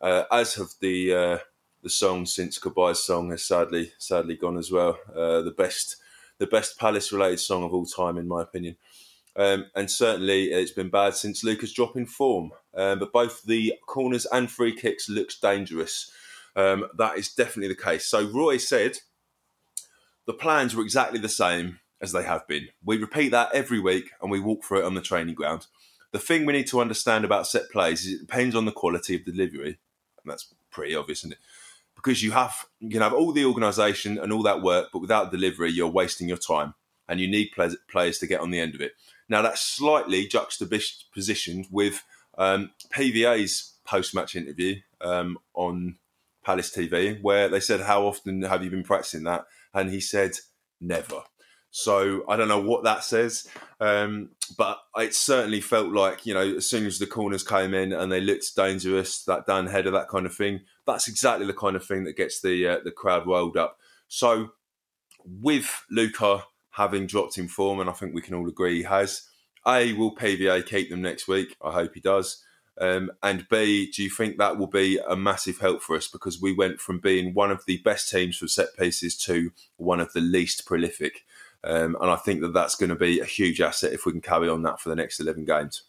[0.00, 1.38] uh, as have the uh,
[1.82, 4.98] the song since Cabaye's song has sadly sadly gone as well.
[5.14, 5.96] Uh, the best
[6.38, 8.76] the best Palace related song of all time, in my opinion.
[9.36, 12.50] Um, and certainly it's been bad since Luka's dropping form.
[12.74, 16.10] Um, but both the corners and free kicks looks dangerous.
[16.56, 18.06] Um, that is definitely the case.
[18.06, 18.98] So Roy said
[20.26, 22.68] the plans were exactly the same as they have been.
[22.84, 25.66] We repeat that every week and we walk through it on the training ground.
[26.12, 29.14] The thing we need to understand about set plays is it depends on the quality
[29.14, 29.78] of delivery.
[30.22, 31.38] And that's pretty obvious, isn't it?
[31.94, 35.30] Because you have you can have all the organisation and all that work, but without
[35.30, 36.74] delivery, you're wasting your time,
[37.06, 38.92] and you need players to get on the end of it.
[39.30, 42.02] Now that's slightly juxtapositioned with
[42.36, 45.96] um, PVA's post-match interview um, on
[46.44, 50.32] Palace TV, where they said, "How often have you been practicing that?" And he said,
[50.80, 51.22] "Never."
[51.70, 53.46] So I don't know what that says,
[53.78, 57.92] um, but it certainly felt like you know as soon as the corners came in
[57.92, 60.62] and they looked dangerous, that down header, that kind of thing.
[60.86, 63.78] That's exactly the kind of thing that gets the uh, the crowd rolled up.
[64.08, 64.50] So
[65.24, 69.22] with Luka having dropped in form, and I think we can all agree he has.
[69.66, 71.56] A will PVA keep them next week?
[71.62, 72.42] I hope he does.
[72.80, 76.40] Um, and B, do you think that will be a massive help for us because
[76.40, 80.12] we went from being one of the best teams for set pieces to one of
[80.14, 81.24] the least prolific?
[81.62, 84.22] Um, and I think that that's going to be a huge asset if we can
[84.22, 85.82] carry on that for the next 11 games.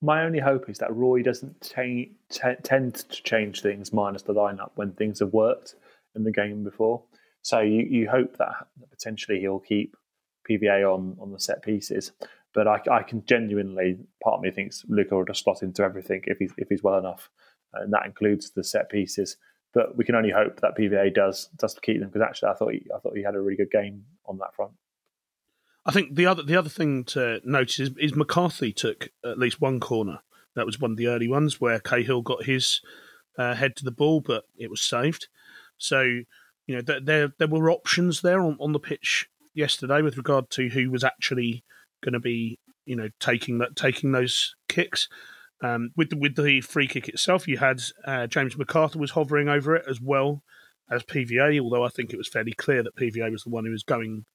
[0.00, 4.34] My only hope is that Roy doesn't t- t- tend to change things minus the
[4.34, 5.74] lineup when things have worked
[6.14, 7.02] in the game before.
[7.44, 9.96] So you, you hope that potentially he'll keep
[10.50, 12.10] PVA on, on the set pieces.
[12.52, 16.22] But I, I can genuinely, part of me thinks Luka will just slot into everything
[16.26, 17.30] if he's, if he's well enough.
[17.72, 19.36] And that includes the set pieces
[19.74, 22.72] but we can only hope that PVA does does keep them because actually I thought
[22.72, 24.72] he, I thought he had a really good game on that front.
[25.84, 29.60] I think the other the other thing to notice is, is McCarthy took at least
[29.60, 30.20] one corner.
[30.54, 32.80] That was one of the early ones where Cahill got his
[33.36, 35.26] uh, head to the ball, but it was saved.
[35.76, 36.20] So
[36.66, 40.50] you know there there, there were options there on, on the pitch yesterday with regard
[40.50, 41.64] to who was actually
[42.02, 45.08] going to be you know taking that taking those kicks.
[45.62, 49.48] Um, with the, with the free kick itself, you had uh, James McArthur was hovering
[49.48, 50.42] over it as well
[50.90, 51.58] as PVA.
[51.60, 54.26] Although I think it was fairly clear that PVA was the one who was going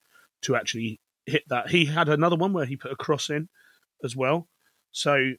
[0.43, 1.69] to actually hit that.
[1.69, 3.49] He had another one where he put a cross in
[4.03, 4.47] as well.
[4.91, 5.33] So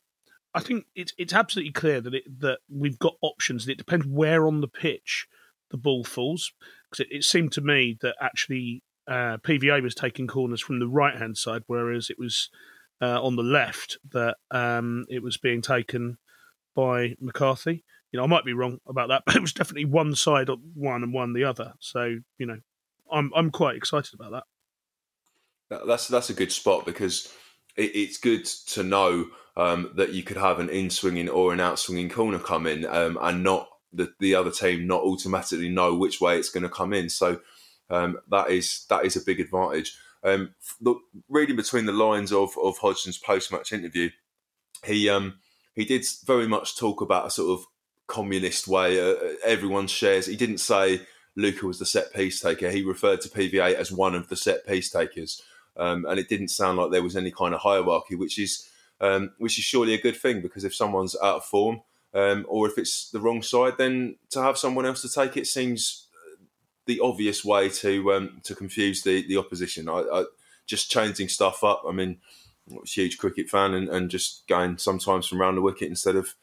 [0.55, 3.67] I think it's it's absolutely clear that it, that we've got options.
[3.67, 5.27] It depends where on the pitch
[5.71, 6.53] the ball falls.
[6.91, 10.89] Because it, it, seemed to me that actually uh, PVA was taking corners from the
[10.89, 12.51] right hand side, whereas it was
[13.01, 16.19] uh, on the left that um, it was being taken
[16.75, 17.85] by McCarthy.
[18.13, 20.59] You know, I might be wrong about that, but it was definitely one side on
[20.75, 21.75] one and one the other.
[21.81, 22.59] So you know,
[23.11, 24.45] I'm I'm quite excited about
[25.71, 25.87] that.
[25.87, 27.33] That's that's a good spot because
[27.77, 29.27] it, it's good to know
[29.57, 32.85] um, that you could have an in swinging or an out swinging corner come in
[32.87, 36.69] um, and not the the other team not automatically know which way it's going to
[36.69, 37.09] come in.
[37.09, 37.41] So
[37.89, 39.97] um, that is that is a big advantage.
[40.23, 44.11] Um, look, reading between the lines of of Hodgson's post match interview,
[44.85, 45.39] he um
[45.75, 47.67] he did very much talk about a sort of
[48.07, 49.01] communist way.
[49.01, 50.27] Uh, uh everyone shares.
[50.27, 51.03] He didn't say
[51.37, 52.71] Luka was the set piece taker.
[52.71, 55.43] He referred to PVA as one of the set piece takers,
[55.77, 58.69] um, and it didn't sound like there was any kind of hierarchy, which is
[59.01, 61.81] um, which is surely a good thing because if someone's out of form
[62.15, 65.47] um, or if it's the wrong side, then to have someone else to take it
[65.47, 66.09] seems
[66.87, 69.89] the obvious way to um, to confuse the the opposition.
[69.89, 70.25] I, I,
[70.67, 71.83] just changing stuff up.
[71.87, 72.19] I mean,
[72.71, 76.17] I'm a huge cricket fan, and, and just going sometimes from round the wicket instead
[76.17, 76.35] of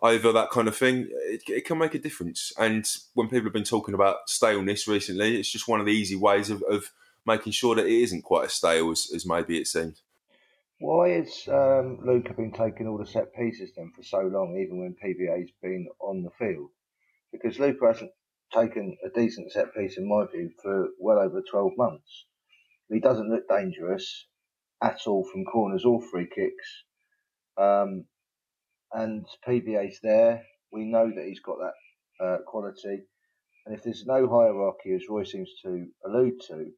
[0.00, 2.52] over that kind of thing, it, it, can make a difference.
[2.58, 6.16] And when people have been talking about staleness recently, it's just one of the easy
[6.16, 6.92] ways of, of
[7.24, 10.02] making sure that it isn't quite as stale as, as maybe it seems.
[10.80, 14.80] Why has um, Luka been taking all the set pieces then for so long, even
[14.80, 16.70] when PVA's been on the field?
[17.32, 18.10] Because Luka hasn't
[18.52, 22.26] taken a decent set piece, in my view, for well over 12 months.
[22.88, 24.26] He doesn't look dangerous
[24.82, 26.84] at all from corners or free kicks.
[27.56, 28.06] Um,
[28.92, 30.44] and PVA's there.
[30.72, 33.04] We know that he's got that uh, quality.
[33.66, 36.72] And if there's no hierarchy, as Roy seems to allude to,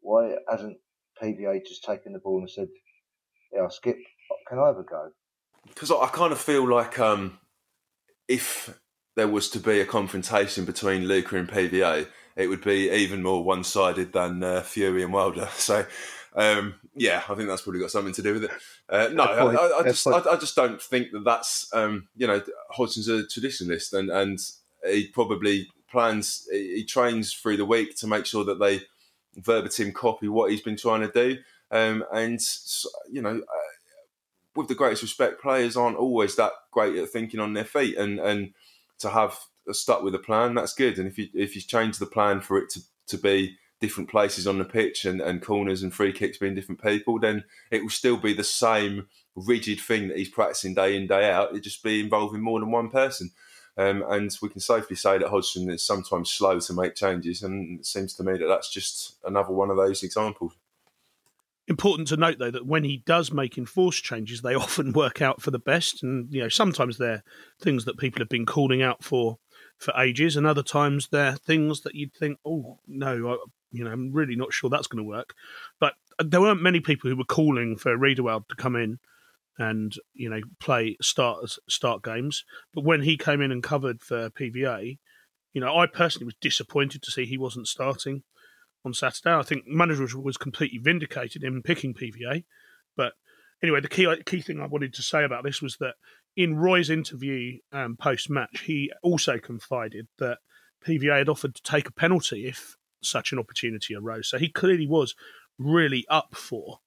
[0.00, 0.78] why hasn't
[1.22, 2.68] PVA just taken the ball and said,
[3.52, 3.98] "Yeah, Skip,
[4.48, 5.10] can I have a go?"
[5.66, 7.38] Because I kind of feel like um,
[8.28, 8.78] if
[9.16, 13.44] there was to be a confrontation between Luka and PVA, it would be even more
[13.44, 15.48] one sided than uh, Fury and Wilder.
[15.58, 15.86] So.
[16.32, 18.50] Um, yeah, I think that's probably got something to do with it.
[18.88, 22.26] Uh, no, I, I, I, just, I, I, just don't think that that's um, you
[22.26, 24.38] know Hodgson's a traditionalist, and and
[24.84, 28.82] he probably plans he trains through the week to make sure that they
[29.36, 31.38] verbatim copy what he's been trying to do.
[31.70, 32.40] Um, and
[33.10, 33.70] you know, uh,
[34.56, 38.18] with the greatest respect, players aren't always that great at thinking on their feet, and
[38.18, 38.54] and
[38.98, 39.38] to have
[39.72, 40.98] stuck with a plan, that's good.
[40.98, 44.46] And if you if you change the plan for it to to be different places
[44.46, 47.90] on the pitch and, and corners and free kicks being different people, then it will
[47.90, 51.54] still be the same rigid thing that he's practicing day in day out.
[51.54, 53.30] It just be involving more than one person.
[53.76, 57.80] Um, and we can safely say that Hodgson is sometimes slow to make changes, and
[57.80, 60.52] it seems to me that that's just another one of those examples.
[61.70, 65.40] Important to note, though, that when he does make enforced changes, they often work out
[65.40, 67.22] for the best, and you know sometimes they're
[67.60, 69.38] things that people have been calling out for
[69.78, 73.36] for ages, and other times they're things that you'd think, oh no, I,
[73.70, 75.32] you know, I'm really not sure that's going to work.
[75.78, 78.98] But uh, there weren't many people who were calling for Riedewald to come in
[79.56, 82.44] and you know play start start games.
[82.74, 84.98] But when he came in and covered for PVA,
[85.52, 88.24] you know, I personally was disappointed to see he wasn't starting
[88.84, 89.34] on Saturday.
[89.34, 92.44] I think manager was completely vindicated in picking PVA.
[92.96, 93.12] But
[93.62, 95.94] anyway, the key key thing I wanted to say about this was that
[96.36, 100.38] in Roy's interview um, post match, he also confided that
[100.86, 104.28] PVA had offered to take a penalty if such an opportunity arose.
[104.28, 105.14] So he clearly was
[105.58, 106.78] really up for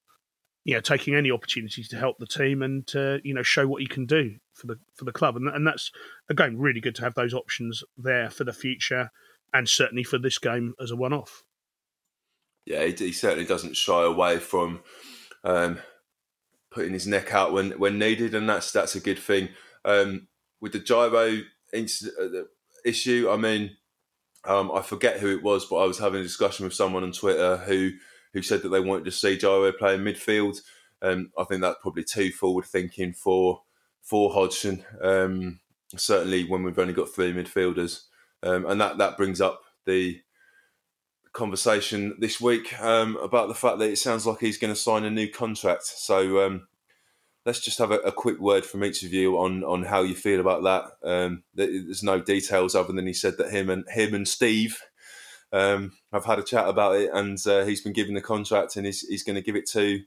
[0.64, 3.82] you know taking any opportunities to help the team and to you know show what
[3.82, 5.92] he can do for the for the club and and that's
[6.30, 9.12] again really good to have those options there for the future
[9.54, 11.44] and certainly for this game as a one off.
[12.66, 14.82] Yeah, he, he, certainly doesn't shy away from
[15.44, 15.80] um,
[16.72, 19.50] putting his neck out when when needed, and that's that's a good thing.
[19.86, 20.28] Um,
[20.62, 22.44] with the Jairo uh,
[22.86, 23.76] issue, I mean,
[24.46, 27.12] um, I forget who it was, but I was having a discussion with someone on
[27.12, 27.92] Twitter who
[28.34, 30.58] who said that they wanted to see Jairo play in midfield.
[31.02, 33.62] Um, I think that's probably too forward thinking for
[34.02, 34.84] for Hodgson.
[35.02, 35.60] Um,
[35.96, 38.04] certainly, when we've only got three midfielders,
[38.42, 40.22] um, and that that brings up the
[41.34, 45.04] conversation this week um, about the fact that it sounds like he's going to sign
[45.04, 45.84] a new contract.
[45.84, 46.68] So um,
[47.46, 50.16] let's just have a, a, quick word from each of you on on how you
[50.16, 51.08] feel about that.
[51.08, 54.82] Um, there's no details other than he said that him and him and Steve
[55.52, 58.86] um, have had a chat about it, and uh, he's been given the contract, and
[58.86, 60.02] he's he's going to give it to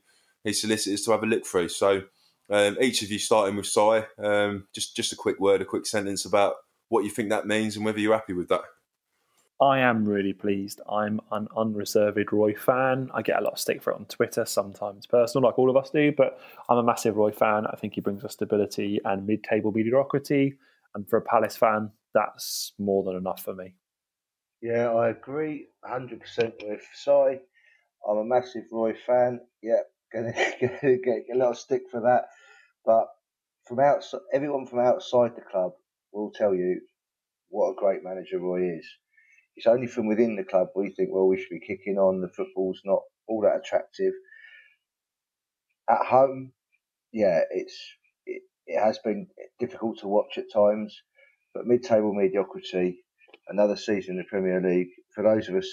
[0.44, 1.68] his solicitors to have a look through.
[1.68, 2.02] So
[2.48, 5.86] um, each of you, starting with Si, um, just just a quick word, a quick
[5.86, 6.54] sentence about
[6.88, 8.62] what you think that means and whether you're happy with that.
[9.60, 10.82] I am really pleased.
[10.86, 13.10] I'm an unreserved Roy fan.
[13.14, 15.78] I get a lot of stick for it on Twitter, sometimes personal, like all of
[15.78, 16.38] us do, but
[16.68, 17.66] I'm a massive Roy fan.
[17.66, 20.58] I think he brings us stability and mid table mediocrity.
[20.94, 23.74] And for a Palace fan, that's more than enough for me.
[24.60, 26.20] Yeah, I agree 100%
[26.62, 27.10] with Si.
[27.10, 29.40] I'm a massive Roy fan.
[29.62, 29.80] Yeah,
[30.12, 32.24] gonna, gonna get a lot of stick for that.
[32.84, 33.06] But
[33.66, 35.72] from outside, everyone from outside the club
[36.12, 36.82] will tell you
[37.48, 38.86] what a great manager Roy is
[39.56, 42.20] it's only from within the club we think, well, we should be kicking on.
[42.20, 44.12] The football's not all that attractive.
[45.88, 46.52] At home,
[47.12, 47.78] yeah, it's
[48.26, 51.00] it, it has been difficult to watch at times,
[51.54, 52.98] but mid-table mediocrity,
[53.48, 55.68] another season in the Premier League for those of us,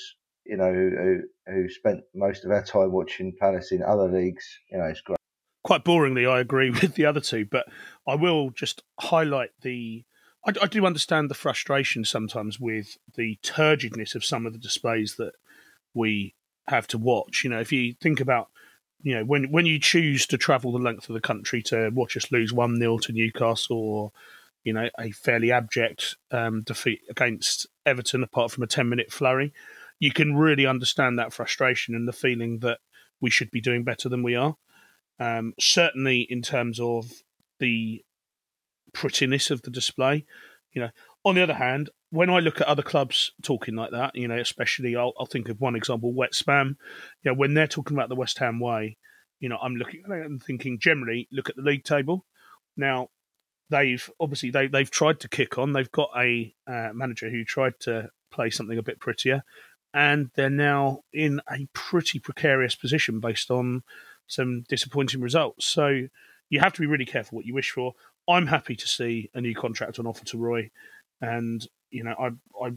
[0.46, 4.78] you know, who who spent most of our time watching Palace in other leagues, you
[4.78, 5.18] know, it's great.
[5.64, 7.66] Quite boringly, I agree with the other two, but
[8.08, 10.06] I will just highlight the
[10.46, 15.16] I, I, do understand the frustration sometimes with the turgidness of some of the displays
[15.16, 15.34] that
[15.94, 16.36] we
[16.68, 17.44] have to watch.
[17.44, 18.50] You know, if you think about,
[19.02, 22.18] you know, when when you choose to travel the length of the country to watch
[22.18, 24.12] us lose one 0 to Newcastle, or
[24.64, 29.54] you know, a fairly abject um, defeat against Everton, apart from a ten minute flurry,
[30.00, 32.80] you can really understand that frustration and the feeling that
[33.20, 34.56] we should be doing better than we are.
[35.20, 37.12] Um, certainly, in terms of
[37.60, 38.04] the
[38.94, 40.26] prettiness of the display.
[40.72, 40.90] You know,
[41.26, 44.38] on the other hand, when I look at other clubs talking like that, you know,
[44.38, 46.76] especially I'll, I'll think of one example, Wet Spam.
[47.24, 48.98] You know, when they're talking about the West Ham way,
[49.40, 52.26] you know, I'm looking and thinking generally, look at the league table.
[52.78, 53.10] Now,
[53.70, 55.74] they've obviously they they've tried to kick on.
[55.74, 59.44] They've got a uh, manager who tried to play something a bit prettier,
[59.94, 63.84] and they're now in a pretty precarious position based on
[64.28, 65.66] some disappointing results.
[65.66, 66.08] So
[66.50, 67.94] you have to be really careful what you wish for.
[68.28, 70.70] I'm happy to see a new contract on offer to Roy,
[71.22, 72.72] and you know I I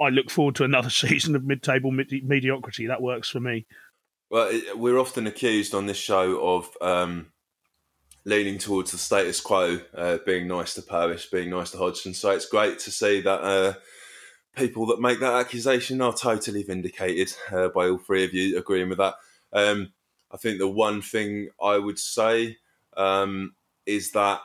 [0.00, 2.86] I look forward to another season of mid-table medi- mediocrity.
[2.86, 3.66] That works for me.
[4.30, 7.28] Well, we're often accused on this show of um,
[8.24, 12.12] leaning towards the status quo, uh, being nice to Parish, being nice to Hodgson.
[12.12, 13.74] So it's great to see that uh,
[14.54, 18.90] people that make that accusation are totally vindicated uh, by all three of you agreeing
[18.90, 19.14] with that.
[19.52, 19.92] Um,
[20.30, 22.58] I think the one thing I would say
[22.98, 23.54] um,
[23.86, 24.42] is that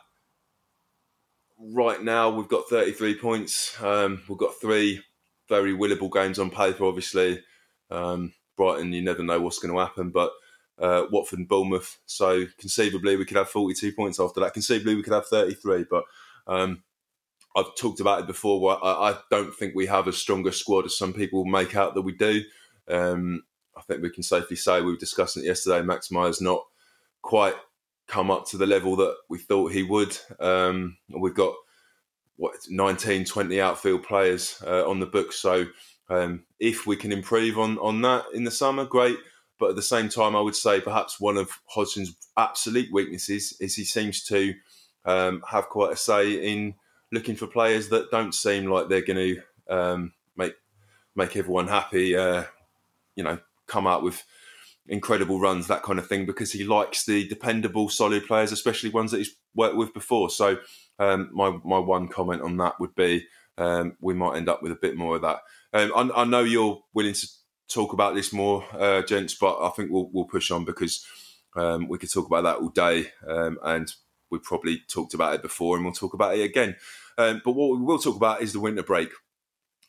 [1.60, 3.82] right now we've got 33 points.
[3.82, 5.02] Um, we've got three
[5.50, 7.44] very winnable games on paper, obviously.
[7.90, 10.32] Um, Brighton, you never know what's going to happen, but
[10.80, 12.00] uh, Watford and Bournemouth.
[12.06, 14.54] So conceivably, we could have 42 points after that.
[14.54, 15.86] Conceivably, we could have 33.
[15.90, 16.04] But
[16.48, 16.84] um,
[17.56, 18.78] I've talked about it before.
[18.84, 21.94] I, I, don't think we have as strong a squad as some people make out
[21.96, 22.42] that we do.
[22.88, 23.44] Um,
[23.78, 25.82] I think we can safely say we were discussing it yesterday.
[25.82, 26.64] Max Meyer's not
[27.22, 27.56] quite
[28.08, 30.18] come up to the level that we thought he would.
[30.40, 31.54] Um, we've got
[32.36, 35.40] what 19, 20 outfield players uh, on the books.
[35.40, 35.66] So
[36.10, 39.18] um, if we can improve on on that in the summer, great.
[39.60, 43.76] But at the same time, I would say perhaps one of Hodgson's absolute weaknesses is
[43.76, 44.54] he seems to
[45.06, 46.76] um, have quite a say in
[47.12, 50.56] looking for players that don't seem like they're going to um, make
[51.16, 52.16] make everyone happy.
[52.18, 52.44] Uh,
[53.16, 53.38] you know,
[53.68, 54.24] come out with
[54.88, 59.12] incredible runs, that kind of thing, because he likes the dependable, solid players, especially ones
[59.12, 60.30] that he's worked with before.
[60.30, 60.58] So,
[61.00, 63.26] um, my my one comment on that would be
[63.58, 65.40] um, we might end up with a bit more of that.
[65.74, 67.28] Um, I, I, know you're willing to
[67.68, 71.06] talk about this more, uh, gents, but I think we'll we'll push on because
[71.56, 73.92] um, we could talk about that all day, um, and
[74.30, 76.76] we probably talked about it before, and we'll talk about it again.
[77.18, 79.10] Um, but what we will talk about is the winter break.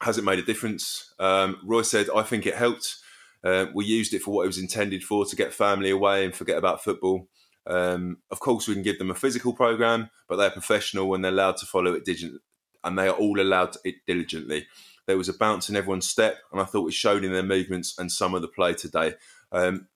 [0.00, 1.14] Has it made a difference?
[1.18, 2.96] Roy said, I think it helped.
[3.44, 6.34] Uh, we used it for what it was intended for to get family away and
[6.34, 7.28] forget about football.
[7.66, 11.32] Um, of course, we can give them a physical program, but they're professional and they're
[11.32, 12.40] allowed to follow it diligently,
[12.82, 14.66] and they are all allowed to it diligently.
[15.06, 17.98] There was a bounce in everyone's step, and I thought it showed in their movements
[17.98, 19.14] and some of the play today.
[19.52, 19.88] Um,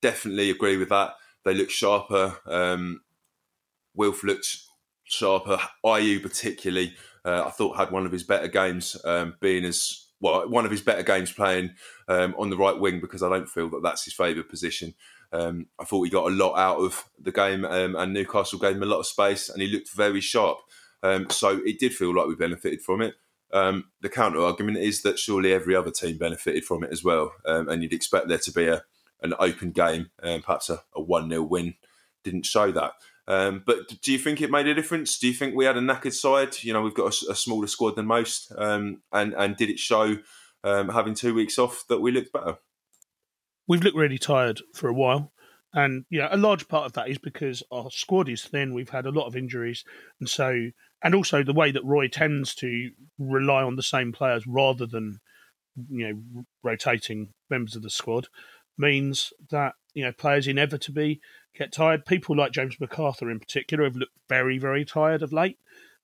[0.00, 1.14] definitely agree with that.
[1.44, 2.38] They look sharper.
[2.46, 3.02] Um,
[3.94, 4.58] Wilf looked
[5.04, 5.58] sharper.
[5.84, 6.94] Ayew particularly,
[7.24, 10.70] uh, I thought had one of his better games, um, being as well, one of
[10.70, 11.74] his better games playing
[12.08, 14.94] um, on the right wing because I don't feel that that's his favourite position.
[15.32, 18.76] Um, I thought he got a lot out of the game, um, and Newcastle gave
[18.76, 20.60] him a lot of space, and he looked very sharp.
[21.02, 23.16] Um, so it did feel like we benefited from it.
[23.52, 27.34] Um, the counter argument is that surely every other team benefited from it as well,
[27.44, 28.82] um, and you'd expect there to be a
[29.22, 31.74] an open game, and perhaps a, a one 0 win.
[32.22, 32.92] Didn't show that.
[33.26, 35.18] Um, but do you think it made a difference?
[35.18, 36.62] Do you think we had a knackered side?
[36.62, 39.78] You know, we've got a, a smaller squad than most, um, and and did it
[39.78, 40.18] show
[40.62, 42.58] um, having two weeks off that we looked better?
[43.66, 45.32] We've looked really tired for a while,
[45.72, 48.74] and yeah, a large part of that is because our squad is thin.
[48.74, 49.84] We've had a lot of injuries,
[50.20, 50.70] and so
[51.02, 55.20] and also the way that Roy tends to rely on the same players rather than
[55.88, 58.28] you know rotating members of the squad
[58.76, 61.20] means that you know players inevitably
[61.56, 62.06] get tired.
[62.06, 65.58] People like James McArthur in particular have looked very, very tired of late,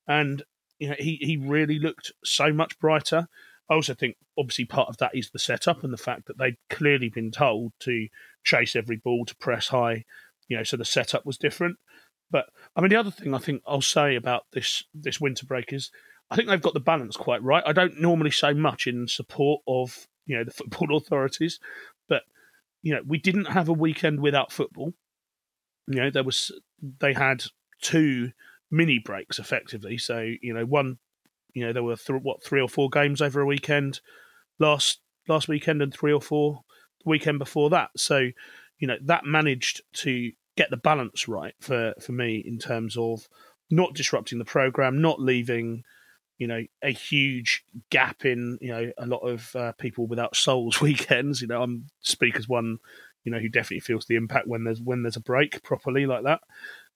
[0.06, 0.42] and
[0.78, 3.28] you know he he really looked so much brighter.
[3.68, 6.56] I also think obviously part of that is the setup and the fact that they'd
[6.68, 8.08] clearly been told to
[8.42, 10.04] chase every ball to press high,
[10.48, 11.76] you know, so the setup was different.
[12.30, 15.72] But I mean, the other thing I think I'll say about this this winter break
[15.72, 15.90] is
[16.30, 17.64] I think they've got the balance quite right.
[17.66, 21.58] I don't normally say much in support of you know the football authorities,
[22.08, 22.22] but
[22.82, 24.94] you know we didn't have a weekend without football.
[25.90, 26.52] You know, there was
[27.00, 27.44] they had
[27.82, 28.30] two
[28.70, 29.98] mini breaks effectively.
[29.98, 30.98] So you know, one,
[31.52, 34.00] you know, there were th- what three or four games over a weekend
[34.58, 36.62] last last weekend, and three or four
[37.02, 37.90] the weekend before that.
[37.96, 38.28] So
[38.78, 43.28] you know, that managed to get the balance right for for me in terms of
[43.70, 45.82] not disrupting the program, not leaving
[46.38, 50.80] you know a huge gap in you know a lot of uh, people without souls
[50.82, 51.42] weekends.
[51.42, 52.78] You know, I'm speak as one
[53.24, 56.24] you know, who definitely feels the impact when there's when there's a break properly like
[56.24, 56.40] that.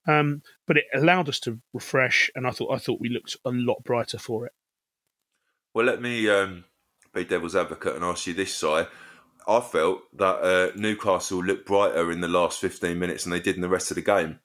[0.07, 3.51] Um, but it allowed us to refresh, and I thought I thought we looked a
[3.51, 4.53] lot brighter for it.
[5.73, 6.65] Well, let me um,
[7.13, 8.87] be devil's advocate and ask you this, side.
[9.47, 13.55] I felt that uh, Newcastle looked brighter in the last 15 minutes than they did
[13.55, 14.39] in the rest of the game.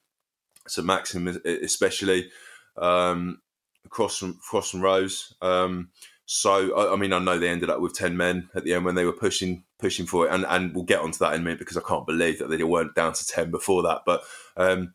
[0.69, 2.31] So Maxim, especially
[2.77, 3.41] um,
[3.85, 5.35] across from across from Rose.
[5.41, 5.91] Um,
[6.27, 8.85] so I, I, mean, I know they ended up with ten men at the end
[8.85, 11.45] when they were pushing pushing for it, and and we'll get onto that in a
[11.45, 14.03] minute because I can't believe that they weren't down to ten before that.
[14.07, 14.23] But
[14.57, 14.95] um,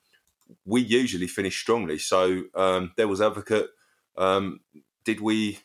[0.65, 1.97] we usually finish strongly.
[1.97, 3.69] So um, was advocate.
[4.17, 4.61] Um,
[5.03, 5.59] did we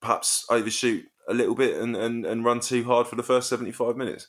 [0.00, 3.72] perhaps overshoot a little bit and, and, and run too hard for the first seventy
[3.72, 4.28] five minutes?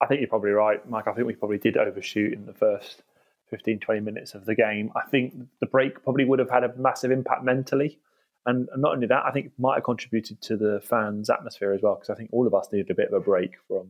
[0.00, 1.06] I think you're probably right, Mike.
[1.06, 3.02] I think we probably did overshoot in the first
[3.50, 4.90] 15, 20 minutes of the game.
[4.94, 7.98] I think the break probably would have had a massive impact mentally.
[8.46, 11.82] And not only that, I think it might have contributed to the fans' atmosphere as
[11.82, 13.88] well, because I think all of us needed a bit of a break from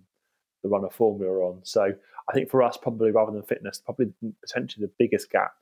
[0.62, 1.60] the run of form we were on.
[1.62, 1.92] So
[2.28, 5.52] I think for us, probably rather than fitness, probably potentially the biggest gap,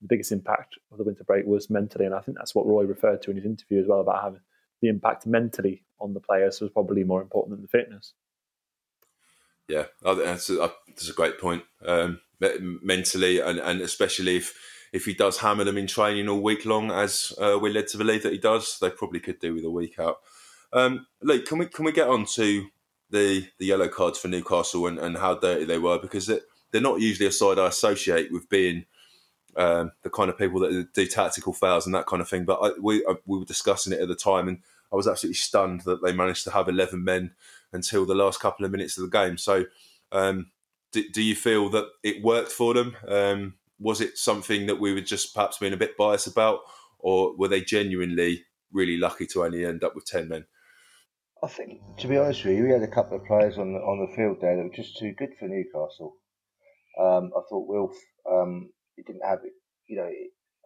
[0.00, 2.06] the biggest impact of the winter break was mentally.
[2.06, 4.40] And I think that's what Roy referred to in his interview as well about having
[4.80, 8.14] the impact mentally on the players was probably more important than the fitness.
[9.68, 11.64] Yeah, that's a, that's a great point.
[11.84, 12.20] Um,
[12.82, 14.54] mentally, and, and especially if
[14.94, 17.98] if he does hammer them in training all week long, as uh, we're led to
[17.98, 20.20] believe that he does, they probably could do with a week out.
[20.72, 22.68] Um, Luke, can we can we get on to
[23.10, 27.00] the the yellow cards for Newcastle and, and how dirty they were because they're not
[27.00, 28.86] usually a side I associate with being
[29.56, 32.44] um, the kind of people that do tactical fouls and that kind of thing.
[32.44, 34.60] But I, we I, we were discussing it at the time, and
[34.92, 37.32] I was absolutely stunned that they managed to have eleven men
[37.72, 39.38] until the last couple of minutes of the game.
[39.38, 39.64] So,
[40.12, 40.52] um,
[40.92, 42.96] do, do, you feel that it worked for them?
[43.08, 46.60] Um, was it something that we were just perhaps being a bit biased about,
[46.98, 50.46] or were they genuinely really lucky to only end up with ten men?
[51.42, 53.80] I think, to be honest with you, we had a couple of players on the
[53.80, 56.16] on the field there that were just too good for Newcastle.
[56.98, 57.96] Um, I thought Wilf,
[58.30, 59.40] um, he didn't have
[59.86, 60.08] you know,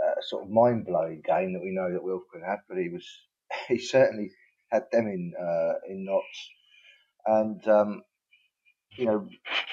[0.00, 2.88] a sort of mind blowing game that we know that Wilf can have, but he
[2.88, 3.06] was
[3.68, 4.30] he certainly
[4.70, 6.50] had them in uh, in knots.
[7.26, 8.02] And um,
[8.96, 9.28] you know,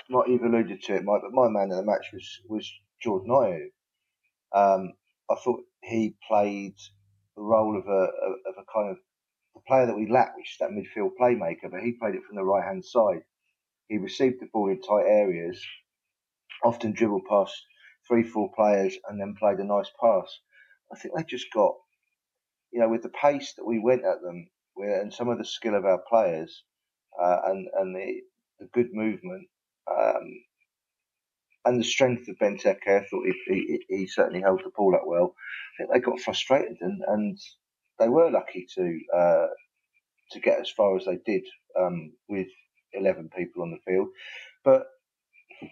[0.09, 2.71] Mike, you've alluded to it, Mike, but my man of the match was was
[3.05, 3.67] Jordan Ayew.
[4.53, 4.93] Um,
[5.31, 6.75] I thought he played
[7.37, 8.09] the role of a
[8.49, 8.97] of a kind of
[9.55, 12.35] the player that we lack, which is that midfield playmaker, but he played it from
[12.37, 13.21] the right hand side.
[13.89, 15.63] He received the ball in tight areas,
[16.63, 17.55] often dribbled past
[18.07, 20.39] three, four players, and then played a nice pass.
[20.93, 21.75] I think they just got,
[22.71, 24.47] you know, with the pace that we went at them,
[24.77, 26.63] and some of the skill of our players,
[27.21, 28.21] uh, and and the
[28.59, 29.47] the good movement,
[29.91, 30.44] um,
[31.65, 35.01] and the strength of Benteke, I thought he, he, he, certainly held the ball up
[35.05, 35.35] well.
[35.35, 37.39] I think they got frustrated and, and
[37.99, 39.47] they were lucky to uh,
[40.31, 41.43] to get as far as they did
[41.79, 42.47] um, with
[42.93, 44.09] 11 people on the field.
[44.63, 44.87] But
[45.61, 45.67] do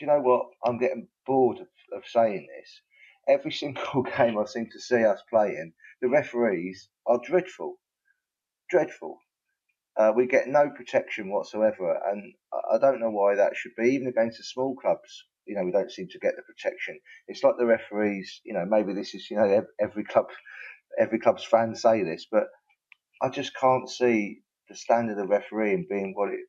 [0.00, 0.46] you know what?
[0.64, 2.80] I'm getting bored of, of saying this.
[3.28, 7.78] Every single game I seem to see us playing, the referees are dreadful.
[8.70, 9.18] Dreadful.
[9.96, 12.32] Uh, we get no protection whatsoever, and
[12.72, 13.90] I don't know why that should be.
[13.90, 16.98] Even against the small clubs, you know, we don't seem to get the protection.
[17.28, 20.26] It's like the referees, you know, maybe this is, you know, every club,
[20.98, 22.44] every club's fans say this, but
[23.20, 26.40] I just can't see the standard of refereeing being what it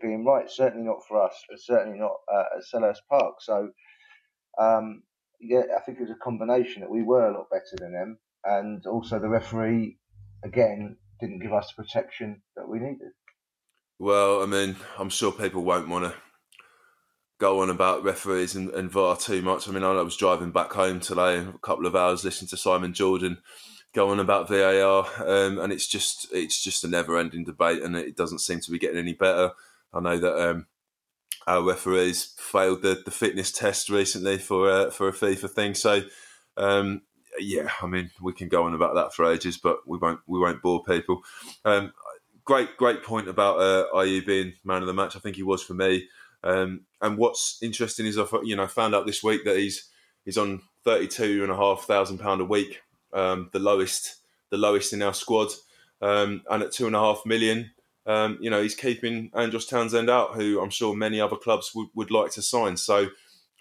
[0.00, 0.50] being right.
[0.50, 1.34] Certainly not for us.
[1.56, 3.34] Certainly not uh, at Selhurst Park.
[3.40, 3.68] So,
[4.58, 5.02] um,
[5.40, 8.18] yeah, I think it was a combination that we were a lot better than them,
[8.44, 9.98] and also the referee
[10.44, 13.12] again didn't give us the protection that we needed.
[13.98, 16.14] Well, I mean, I'm sure people won't want to
[17.38, 19.68] go on about referees and, and VAR too much.
[19.68, 22.92] I mean, I was driving back home today, a couple of hours listening to Simon
[22.92, 23.38] Jordan
[23.94, 28.16] go on about VAR, um, and it's just it's just a never-ending debate, and it
[28.16, 29.52] doesn't seem to be getting any better.
[29.92, 30.66] I know that um,
[31.46, 36.02] our referees failed the, the fitness test recently for uh, for a FIFA thing, so
[36.56, 37.02] um,
[37.38, 40.38] yeah, I mean, we can go on about that for ages, but we won't we
[40.38, 41.22] won't bore people.
[41.64, 41.92] Um,
[42.44, 45.16] great great point about uh, Ayew being man of the match.
[45.16, 46.08] I think he was for me.
[46.44, 49.88] Um, and what's interesting is I you know found out this week that he's
[50.24, 52.82] he's on thirty two and a half thousand pound a week,
[53.12, 54.16] um, the lowest
[54.50, 55.48] the lowest in our squad,
[56.00, 57.72] um, and at two and a half million.
[58.06, 61.88] Um, you know he's keeping Andros Townsend out, who I'm sure many other clubs would,
[61.94, 62.76] would like to sign.
[62.76, 63.08] So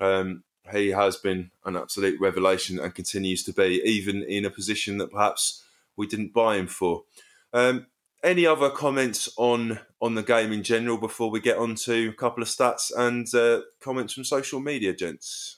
[0.01, 4.97] um, he has been an absolute revelation and continues to be, even in a position
[4.97, 5.63] that perhaps
[5.95, 7.03] we didn't buy him for.
[7.53, 7.87] Um,
[8.23, 12.13] any other comments on on the game in general before we get on to a
[12.13, 15.57] couple of stats and uh, comments from social media, gents?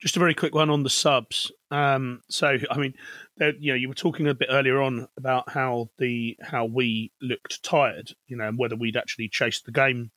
[0.00, 1.50] Just a very quick one on the subs.
[1.70, 2.92] Um, so, I mean,
[3.40, 7.62] you know, you were talking a bit earlier on about how the how we looked
[7.62, 10.10] tired, you know, and whether we'd actually chased the game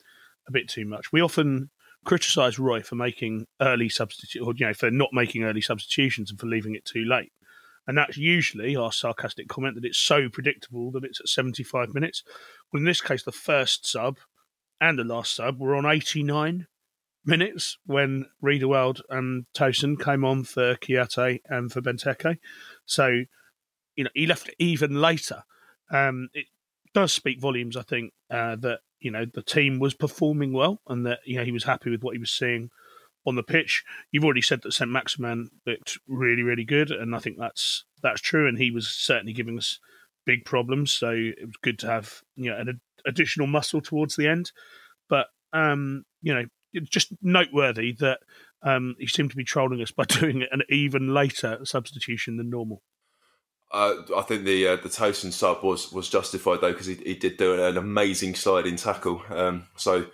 [0.48, 1.14] a bit too much.
[1.14, 1.70] We often
[2.04, 6.40] criticise Roy for making early substitute, or you know, for not making early substitutions and
[6.40, 7.32] for leaving it too late.
[7.90, 12.22] And that's usually our sarcastic comment that it's so predictable that it's at 75 minutes.
[12.72, 14.20] Well, in this case, the first sub
[14.80, 16.68] and the last sub were on 89
[17.26, 22.38] minutes when Riedewald and Tosun came on for Kouyaté and for Benteke.
[22.86, 23.24] So,
[23.96, 25.42] you know, he left even later.
[25.92, 26.46] Um, it
[26.94, 31.08] does speak volumes, I think, uh, that you know the team was performing well and
[31.08, 32.70] that you know he was happy with what he was seeing
[33.26, 33.84] on the pitch.
[34.12, 38.22] You've already said that Saint Maximin looked really, really good, and I think that's that's
[38.22, 38.48] true.
[38.48, 39.80] And he was certainly giving us
[40.26, 44.28] big problems, so it was good to have you know an additional muscle towards the
[44.28, 44.52] end.
[45.10, 46.46] But um, you know,
[46.84, 48.20] just noteworthy that
[48.64, 52.82] um, he seemed to be trolling us by doing an even later substitution than normal.
[53.72, 57.14] Uh, I think the uh, the Tosun sub was was justified though because he, he
[57.14, 59.22] did do an amazing sliding tackle.
[59.30, 60.08] Um, so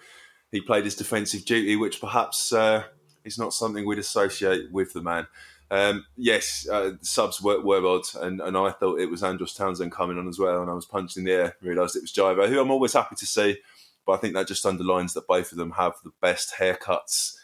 [0.56, 2.84] he played his defensive duty, which perhaps uh,
[3.26, 5.28] is not something we'd associate with the man.
[5.70, 9.92] Um, yes, uh, subs were, were odd, and, and I thought it was Andros Townsend
[9.92, 12.48] coming on as well, and I was punched in the air, realised it was Jairo,
[12.48, 13.58] who I'm always happy to see,
[14.06, 17.36] but I think that just underlines that both of them have the best haircuts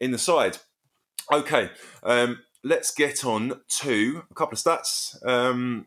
[0.00, 0.58] in the side.
[1.30, 1.70] Okay,
[2.02, 5.24] um, let's get on to a couple of stats.
[5.24, 5.86] Um,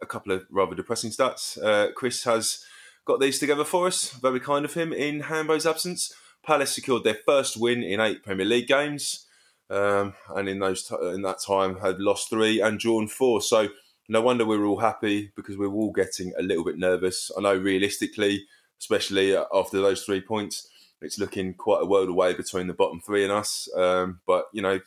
[0.00, 1.62] a couple of rather depressing stats.
[1.62, 2.64] Uh, Chris has
[3.04, 4.10] got these together for us.
[4.10, 6.14] Very kind of him in Hambo's absence.
[6.44, 9.26] Palace secured their first win in eight Premier League games,
[9.70, 13.40] um, and in those t- in that time had lost three and drawn four.
[13.40, 13.68] So
[14.08, 17.30] no wonder we were all happy because we were all getting a little bit nervous.
[17.36, 18.46] I know realistically,
[18.80, 20.68] especially after those three points,
[21.00, 23.68] it's looking quite a world away between the bottom three and us.
[23.76, 24.80] Um, but you know,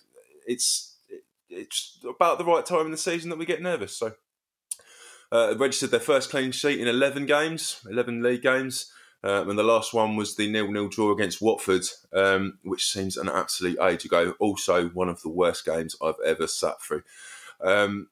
[0.46, 0.98] it's
[1.50, 3.96] it's about the right time in the season that we get nervous.
[3.96, 4.14] So
[5.32, 8.92] uh, registered their first clean sheet in 11 games, 11 league games.
[9.24, 13.28] Um, and the last one was the nil-nil draw against Watford, um, which seems an
[13.28, 14.36] absolute age ago.
[14.40, 17.02] Also, one of the worst games I've ever sat through.
[17.60, 18.10] Um,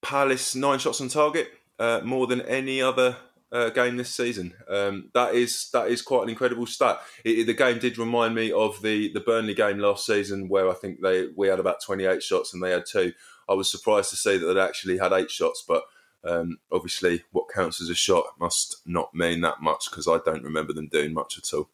[0.00, 3.16] Palace nine shots on target, uh, more than any other
[3.52, 4.54] uh, game this season.
[4.68, 7.00] Um, that is that is quite an incredible stat.
[7.24, 10.68] It, it, the game did remind me of the the Burnley game last season, where
[10.68, 13.12] I think they we had about twenty eight shots and they had two.
[13.48, 15.82] I was surprised to see that they actually had eight shots, but
[16.24, 20.44] um, obviously, what counts as a shot must not mean that much because I don't
[20.44, 21.68] remember them doing much at all.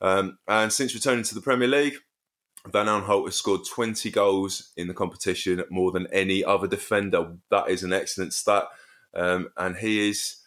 [0.00, 1.96] Um, and since returning to the Premier League,
[2.66, 7.36] Van Aanholt has scored 20 goals in the competition, more than any other defender.
[7.50, 8.64] That is an excellent stat.
[9.14, 10.38] Um, and he is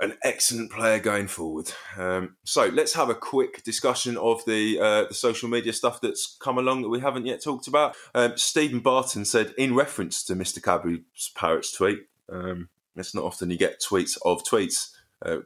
[0.00, 1.70] an excellent player going forward.
[1.96, 6.36] Um, so let's have a quick discussion of the uh, the social media stuff that's
[6.40, 7.94] come along that we haven't yet talked about.
[8.14, 10.62] Um, Stephen Barton said, in reference to Mr.
[10.62, 12.00] Cadbury's Parrots tweet,
[12.32, 14.90] um, it's not often you get tweets of tweets.
[15.24, 15.40] Uh,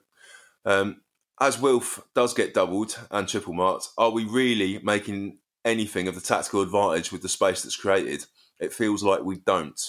[0.65, 1.01] um,
[1.41, 6.21] as Wilf does get doubled and triple marked, are we really making anything of the
[6.21, 8.25] tactical advantage with the space that's created?
[8.61, 9.81] It feels like we don't.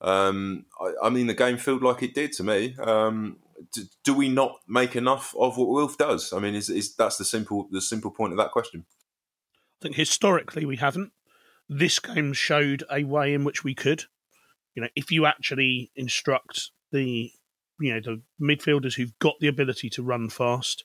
[0.00, 2.76] Um, I, I, mean, the game felt like it did to me.
[2.78, 3.38] Um,
[3.72, 6.32] do, do, we not make enough of what Wilf does?
[6.32, 8.84] I mean, is, is that's the simple the simple point of that question?
[9.80, 11.12] I think historically we haven't.
[11.68, 14.04] This game showed a way in which we could.
[14.74, 17.30] You know, if you actually instruct the
[17.80, 20.84] you know the midfielders who've got the ability to run fast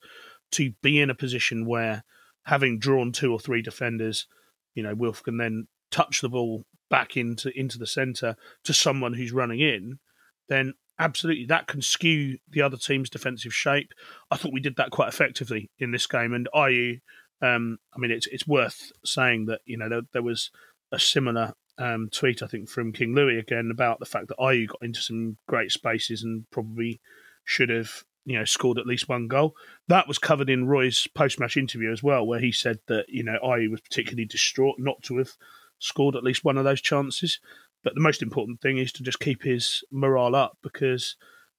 [0.51, 2.03] to be in a position where
[2.45, 4.27] having drawn two or three defenders,
[4.73, 9.13] you know, Wilf can then touch the ball back into into the centre to someone
[9.13, 9.99] who's running in,
[10.47, 13.93] then absolutely that can skew the other team's defensive shape.
[14.29, 16.99] I thought we did that quite effectively in this game, and Ayew,
[17.41, 20.51] um, I mean, it's it's worth saying that you know there, there was
[20.91, 24.67] a similar um, tweet I think from King Louis again about the fact that Ayew
[24.67, 26.99] got into some great spaces and probably
[27.45, 29.55] should have you know scored at least one goal.
[29.87, 33.23] That was covered in Roy's post match interview as well, where he said that you
[33.23, 35.31] know Ayew was particularly distraught not to have
[35.79, 37.39] scored at least one of those chances.
[37.83, 41.15] But the most important thing is to just keep his morale up because,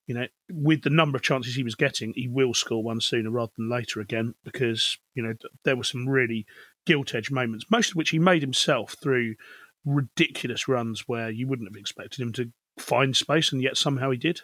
[0.07, 3.31] you know, with the number of chances he was getting, he will score one sooner
[3.31, 6.47] rather than later again because, you know, there were some really
[6.87, 9.35] gilt edge moments, most of which he made himself through
[9.85, 14.19] ridiculous runs where you wouldn't have expected him to find space and yet somehow he
[14.19, 14.43] did.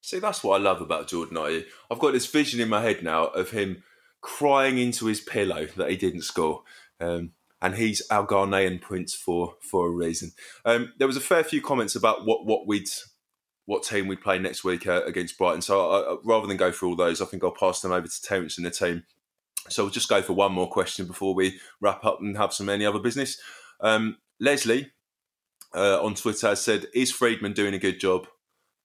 [0.00, 1.64] See, that's what I love about Jordan Ayew.
[1.90, 3.84] I've got this vision in my head now of him
[4.20, 6.62] crying into his pillow that he didn't score.
[7.00, 10.32] Um, and he's our Ghanaian prince for for a reason.
[10.66, 12.88] Um, there was a fair few comments about what what we'd
[13.64, 15.62] what team we'd play next week uh, against Brighton.
[15.62, 18.08] So I, I, rather than go through all those, I think I'll pass them over
[18.08, 19.04] to Terence and the team.
[19.68, 22.68] So we'll just go for one more question before we wrap up and have some
[22.68, 23.40] any other business.
[23.80, 24.90] Um, Leslie
[25.72, 28.26] uh, on Twitter has said, "Is Freedman doing a good job?"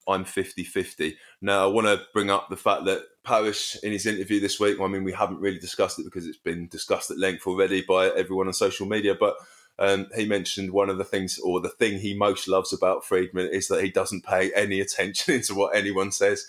[0.08, 1.16] I'm 50 50.
[1.42, 4.80] Now, I want to bring up the fact that Parish, in his interview this week,
[4.80, 8.08] I mean, we haven't really discussed it because it's been discussed at length already by
[8.08, 9.36] everyone on social media, but
[9.78, 13.48] um, he mentioned one of the things, or the thing he most loves about Freedman
[13.48, 16.46] is that he doesn't pay any attention into what anyone says.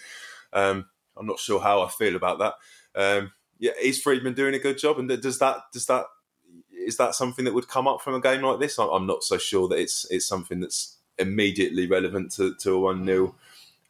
[0.54, 0.86] Um,
[1.18, 2.54] I'm not sure how I feel about that.
[2.96, 4.98] Um, yeah, is Freedman doing a good job?
[4.98, 6.06] And does that does that
[6.72, 8.80] is that something that would come up from a game like this?
[8.80, 13.06] I'm not so sure that it's it's something that's immediately relevant to, to a one
[13.06, 13.36] 0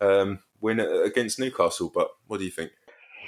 [0.01, 1.91] um, win against Newcastle.
[1.93, 2.71] But what do you think?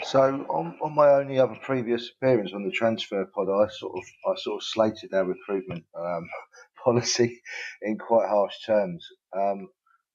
[0.04, 4.04] So on, on my only other previous appearance on the transfer pod, I sort of
[4.26, 6.28] I sort of slated our recruitment um,
[6.84, 7.42] policy
[7.82, 9.06] in quite harsh terms,
[9.36, 9.70] um,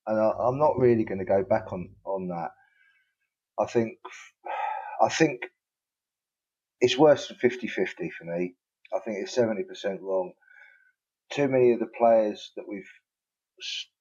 [0.06, 2.50] and I, am not really going to go back on on that.
[3.58, 3.98] I think
[5.00, 5.42] I think
[6.80, 8.54] it's worse than 50-50 for me.
[8.94, 10.32] I think it's seventy percent wrong.
[11.30, 12.90] Too many of the players that we've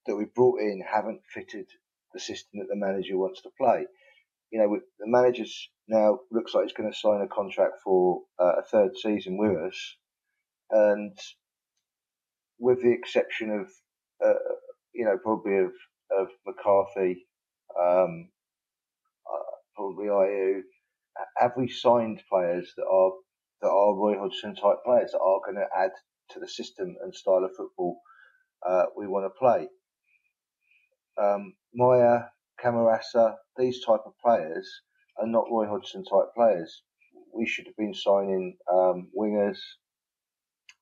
[0.07, 1.67] that we brought in haven't fitted
[2.15, 3.85] the system that the manager wants to play.
[4.51, 8.53] You know, the manager's now looks like he's going to sign a contract for uh,
[8.59, 9.95] a third season with us,
[10.71, 11.17] and
[12.57, 13.67] with the exception of
[14.25, 14.39] uh,
[14.93, 15.73] you know probably of
[16.17, 17.27] of McCarthy,
[17.79, 18.29] um,
[19.29, 20.61] uh, probably Ayew,
[21.37, 23.11] have we signed players that are
[23.61, 25.91] that are Roy Hodgson type players that are going to add
[26.31, 27.99] to the system and style of football
[28.65, 29.67] uh, we want to play?
[31.21, 32.29] Um, Moya,
[32.63, 34.81] Camarasa, these type of players
[35.19, 36.83] are not Roy Hodgson type players.
[37.33, 39.57] We should have been signing um, wingers,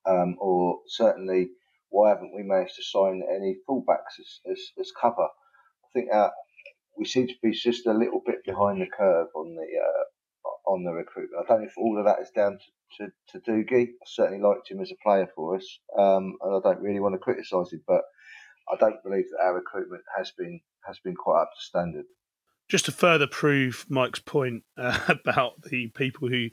[0.06, 1.50] um, or certainly
[1.90, 5.24] why haven't we managed to sign any fullbacks as, as, as cover?
[5.24, 6.30] I think uh,
[6.98, 10.04] we seem to be just a little bit behind the curve on the uh,
[10.72, 11.44] on the recruitment.
[11.44, 12.60] I don't know if all of that is down
[12.98, 13.88] to, to, to Dougie.
[13.88, 17.16] I certainly liked him as a player for us, um, and I don't really want
[17.16, 18.04] to criticise him, but
[18.72, 22.06] I don't believe that our recruitment has been has been quite up to standard.
[22.70, 26.50] Just to further prove Mike's point uh, about the people who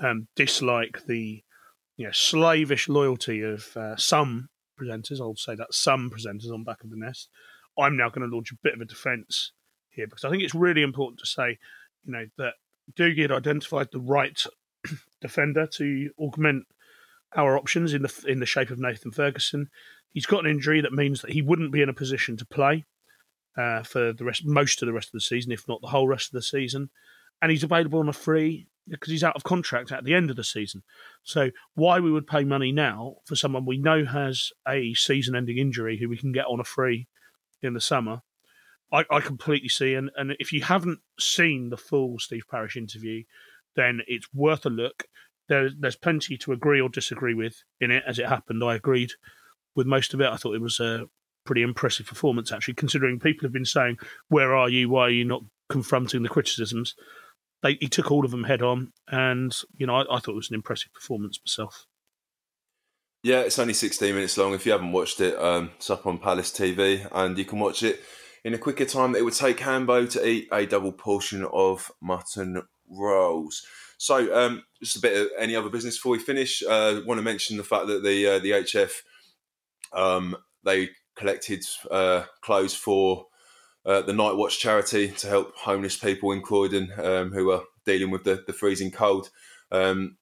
[0.00, 1.42] um, dislike the
[1.96, 4.48] you know, slavish loyalty of uh, some
[4.80, 5.20] presenters.
[5.20, 7.28] I'll say that some presenters on Back of the Nest.
[7.78, 9.52] I'm now going to launch a bit of a defence
[9.90, 11.58] here because I think it's really important to say,
[12.04, 12.54] you know, that
[12.96, 14.42] Dougie had identified the right
[15.20, 16.66] defender to augment
[17.36, 19.68] our options in the in the shape of Nathan Ferguson.
[20.10, 22.86] He's got an injury that means that he wouldn't be in a position to play
[23.58, 26.06] uh, for the rest, most of the rest of the season, if not the whole
[26.06, 26.90] rest of the season.
[27.42, 30.36] And he's available on a free because he's out of contract at the end of
[30.36, 30.82] the season.
[31.22, 35.98] So why we would pay money now for someone we know has a season-ending injury
[35.98, 37.06] who we can get on a free
[37.60, 38.22] in the summer,
[38.92, 39.94] I, I completely see.
[39.94, 43.24] And, and if you haven't seen the full Steve Parish interview,
[43.76, 45.04] then it's worth a look.
[45.48, 48.04] There, there's plenty to agree or disagree with in it.
[48.06, 49.12] As it happened, I agreed
[49.74, 50.28] with most of it.
[50.28, 51.06] I thought it was a
[51.48, 54.90] pretty impressive performance, actually, considering people have been saying, "Where are you?
[54.90, 56.94] Why are you not confronting the criticisms?"
[57.62, 60.36] they, he took all of them head on, and you know I, I thought it
[60.36, 61.86] was an impressive performance myself.
[63.22, 64.54] Yeah, it's only 16 minutes long.
[64.54, 67.82] If you haven't watched it, um, it's up on Palace TV, and you can watch
[67.82, 68.00] it
[68.44, 72.62] in a quicker time it would take Hambo to eat a double portion of mutton
[72.88, 73.66] rolls.
[73.98, 76.62] So, um, just a bit of any other business before we finish.
[76.62, 78.92] Uh, want to mention the fact that the uh, the HF
[79.92, 83.26] um, they collected uh, clothes for
[83.84, 88.10] uh, the Night Watch charity to help homeless people in Croydon um, who are dealing
[88.10, 89.30] with the, the freezing cold.
[89.72, 90.16] Um,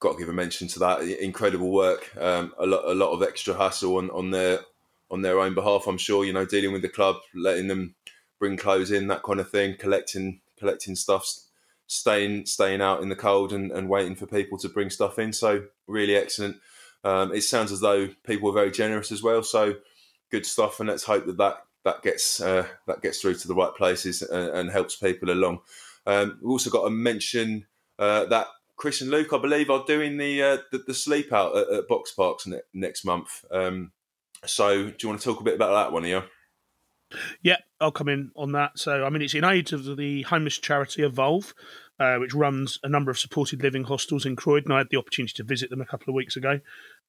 [0.00, 1.02] got to give a mention to that.
[1.02, 2.14] Incredible work.
[2.18, 4.60] Um, a lot, a lot of extra hassle on, on their
[5.10, 5.86] on their own behalf.
[5.86, 7.94] I'm sure you know dealing with the club, letting them
[8.38, 11.26] bring clothes in, that kind of thing, collecting collecting stuff,
[11.86, 15.32] staying staying out in the cold and, and waiting for people to bring stuff in.
[15.32, 16.56] So really excellent.
[17.02, 19.42] Um, it sounds as though people were very generous as well.
[19.42, 19.74] So
[20.34, 23.54] good stuff, and let's hope that that that gets uh, that gets through to the
[23.54, 25.60] right places and, and helps people along.
[26.06, 27.66] Um, we've also got to mention
[28.00, 31.56] uh, that Chris and Luke, I believe, are doing the uh, the, the, sleep out
[31.56, 33.44] at, at Box Parks ne- next month.
[33.52, 33.92] Um,
[34.44, 36.24] so, do you want to talk a bit about that one, here?
[37.42, 38.76] Yeah, I'll come in on that.
[38.76, 41.54] So, I mean, it's in aid of the homeless charity Evolve,
[42.00, 44.72] uh, which runs a number of supported living hostels in Croydon.
[44.72, 46.60] I had the opportunity to visit them a couple of weeks ago.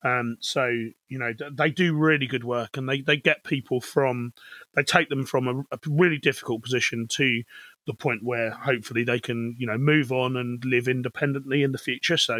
[0.03, 0.65] Um, so
[1.07, 4.33] you know they do really good work, and they, they get people from
[4.75, 7.43] they take them from a, a, really difficult position to
[7.87, 11.79] the point where hopefully they can you know move on and live independently in the
[11.79, 12.17] future.
[12.17, 12.37] So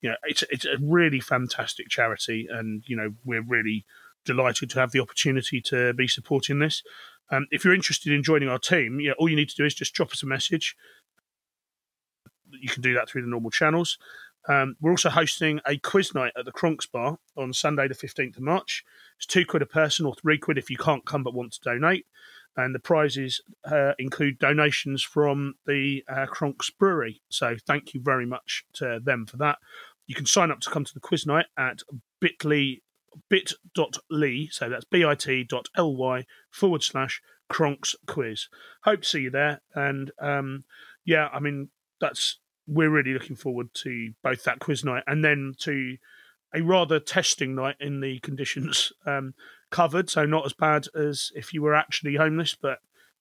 [0.00, 3.84] you know it's it's a really fantastic charity, and you know we're really
[4.24, 6.82] delighted to have the opportunity to be supporting this.
[7.30, 9.74] Um, if you're interested in joining our team, yeah, all you need to do is
[9.74, 10.76] just drop us a message.
[12.60, 13.98] You can do that through the normal channels.
[14.48, 18.36] Um, we're also hosting a quiz night at the Kronks Bar on Sunday, the 15th
[18.36, 18.84] of March.
[19.16, 21.60] It's two quid a person or three quid if you can't come but want to
[21.60, 22.06] donate.
[22.56, 26.26] And the prizes uh, include donations from the uh,
[26.78, 27.20] Brewery.
[27.28, 29.58] So thank you very much to them for that.
[30.06, 31.82] You can sign up to come to the quiz night at
[32.20, 32.78] bit.ly,
[33.28, 38.48] bit.ly, so that's bit.ly forward slash Kronks quiz.
[38.82, 39.60] Hope to see you there.
[39.74, 40.64] And um,
[41.04, 41.68] yeah, I mean,
[42.00, 45.96] that's we're really looking forward to both that quiz night and then to
[46.54, 49.34] a rather testing night in the conditions um,
[49.70, 50.10] covered.
[50.10, 52.78] So not as bad as if you were actually homeless, but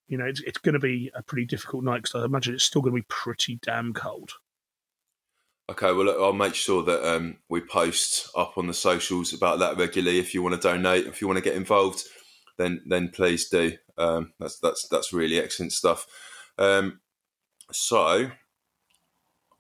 [0.08, 2.64] you know it's, it's going to be a pretty difficult night because I imagine it's
[2.64, 4.32] still going to be pretty damn cold.
[5.70, 9.78] Okay, well, I'll make sure that um, we post up on the socials about that
[9.78, 10.18] regularly.
[10.18, 12.04] If you want to donate, if you want to get involved,
[12.58, 13.74] then then please do.
[13.98, 16.08] Um, that's that's that's really excellent stuff.
[16.58, 17.02] Um,
[17.72, 18.32] so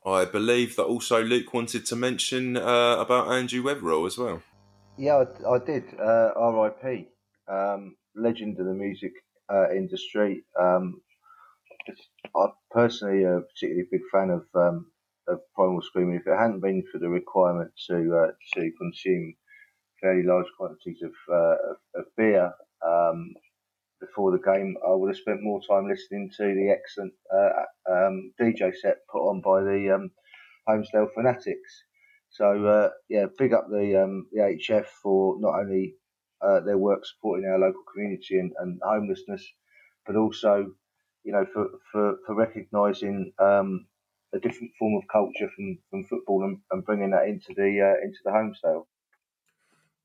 [0.05, 4.41] I believe that also Luke wanted to mention uh, about Andrew Weatherall as well.
[4.97, 5.83] Yeah, I, I did.
[5.99, 7.07] Uh, R.I.P.
[7.47, 9.11] Um, legend of the music
[9.51, 10.43] uh, industry.
[10.59, 11.01] Um,
[12.35, 14.91] I'm personally a particularly big fan of um,
[15.27, 16.15] of Primal Screaming.
[16.15, 19.35] If it hadn't been for the requirement to uh, to consume
[20.01, 22.51] fairly large quantities of, uh, of, of, beer
[22.85, 23.33] um,
[23.99, 28.33] before the game, I would have spent more time listening to the excellent uh, um,
[28.39, 30.11] DJ set put on by the um,
[30.67, 31.83] Holmesdale Fanatics.
[32.29, 35.95] So uh, yeah, big up the um, the HF for not only
[36.41, 39.45] uh, their work supporting our local community and, and homelessness,
[40.05, 40.71] but also
[41.23, 43.87] you know for for, for recognising um,
[44.33, 48.05] a different form of culture from, from football and, and bringing that into the uh,
[48.05, 48.85] into the Holmesdale.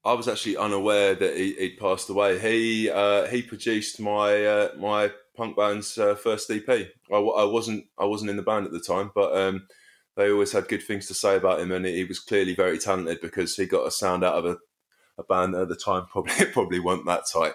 [0.04, 2.38] I was actually unaware that he, would passed away.
[2.38, 6.68] He uh, he produced my uh, my punk band's uh, first EP.
[6.68, 9.66] I, I, wasn't I wasn't in the band at the time, but um,
[10.16, 13.20] they always had good things to say about him, and he was clearly very talented
[13.20, 14.58] because he got a sound out of a,
[15.18, 17.54] a band at the time probably probably weren't that tight.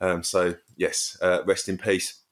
[0.00, 2.22] Um, so yes, uh, rest in peace.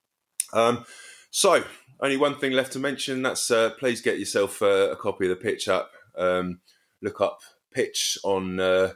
[0.52, 0.84] Um,
[1.30, 1.64] so
[2.00, 3.22] only one thing left to mention.
[3.22, 5.90] That's uh, please get yourself uh, a copy of the pitch up.
[6.16, 6.60] Um,
[7.02, 7.40] look up
[7.72, 8.94] pitch on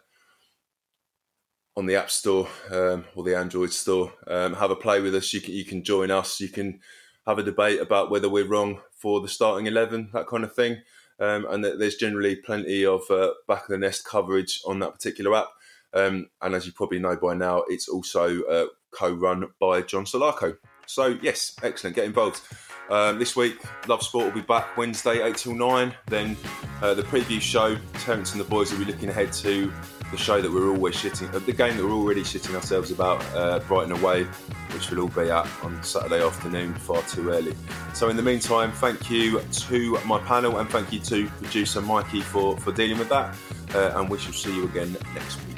[1.80, 4.12] on the App Store um, or the Android Store.
[4.26, 5.32] Um, have a play with us.
[5.32, 6.38] You can you can join us.
[6.38, 6.78] You can
[7.26, 10.82] have a debate about whether we're wrong for the starting eleven, that kind of thing.
[11.18, 15.34] Um, and there's generally plenty of uh, back of the nest coverage on that particular
[15.34, 15.48] app.
[15.94, 20.58] Um, and as you probably know by now, it's also uh, co-run by John Salako.
[20.86, 21.96] So yes, excellent.
[21.96, 22.42] Get involved.
[22.90, 25.94] Um, this week, Love Sport will be back Wednesday, 8 till 9.
[26.08, 26.36] Then
[26.82, 29.72] uh, the preview show, Terence and the boys will be looking ahead to
[30.10, 33.24] the show that we're always shitting, uh, the game that we're already shitting ourselves about,
[33.34, 34.24] uh, Brighton away,
[34.72, 37.54] which will all be at on Saturday afternoon, far too early.
[37.94, 42.22] So in the meantime, thank you to my panel and thank you to producer Mikey
[42.22, 43.36] for, for dealing with that.
[43.72, 45.56] Uh, and we shall see you again next week.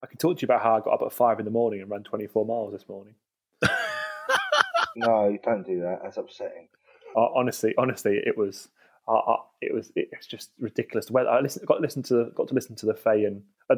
[0.00, 1.80] I can talk to you about how I got up at five in the morning
[1.80, 3.14] and ran 24 miles this morning.
[4.96, 6.00] no, you don't do that.
[6.04, 6.68] That's upsetting.
[7.16, 8.68] Uh, honestly, honestly, it was
[9.08, 11.06] I, I, it was it's just ridiculous.
[11.06, 11.30] The weather.
[11.30, 13.76] I listened, got to listen to the, got to listen to the Faye and uh,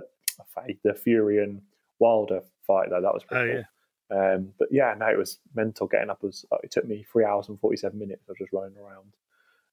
[0.55, 1.62] Faye, the Fury and
[1.99, 3.01] Wilder fight though.
[3.01, 3.62] That was pretty oh, cool.
[3.62, 3.64] Yeah.
[4.12, 5.87] Um, but yeah, no, it was mental.
[5.87, 8.53] Getting up was uh, it took me three hours and forty seven minutes of just
[8.53, 9.14] running around,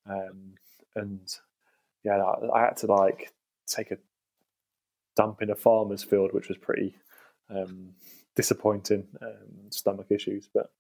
[0.07, 0.53] um,
[0.95, 1.35] and
[2.03, 3.33] yeah, I, I, had to like
[3.65, 3.97] take a
[5.15, 6.95] dump in a farmer's field, which was pretty
[7.49, 7.93] um,
[8.35, 9.07] disappointing.
[9.21, 10.71] Um, stomach issues, but.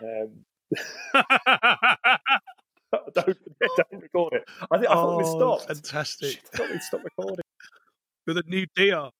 [3.14, 3.38] Don't,
[3.76, 4.44] don't record it.
[4.70, 5.66] I think I thought we oh, stopped.
[5.66, 6.30] Fantastic.
[6.30, 7.44] Shit, I thought we stopped recording.
[8.26, 9.10] With a new DR.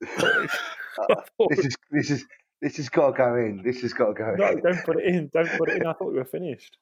[1.51, 2.27] this is this is
[2.63, 3.63] this has got to go in.
[3.63, 4.37] This has got to go in.
[4.39, 5.31] No, don't put it in.
[5.33, 5.87] Don't put it in.
[5.87, 6.79] I thought we were finished.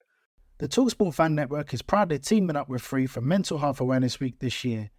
[0.59, 4.38] The Talksport Fan Network is proudly teaming up with Free for Mental Health Awareness Week
[4.38, 4.90] this year.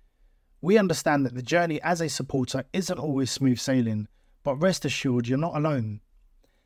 [0.60, 4.08] We understand that the journey as a supporter isn't always smooth sailing,
[4.44, 6.02] but rest assured you're not alone.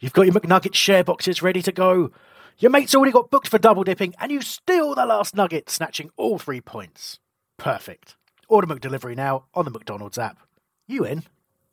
[0.00, 2.12] You've got your McNugget share boxes ready to go.
[2.58, 6.10] Your mate's already got booked for double dipping, and you steal the last nugget, snatching
[6.16, 7.18] all three points.
[7.56, 8.16] Perfect.
[8.48, 10.38] Order McDelivery now on the McDonald's app.
[10.86, 11.24] You in?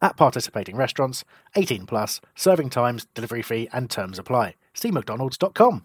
[0.01, 1.23] At participating restaurants,
[1.55, 4.55] 18 plus, serving times, delivery fee, and terms apply.
[4.73, 5.83] See McDonald's.com.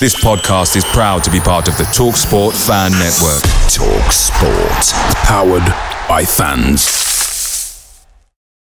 [0.00, 3.42] This podcast is proud to be part of the TalkSport Fan Network.
[3.70, 4.92] TalkSport,
[5.24, 7.13] powered by fans.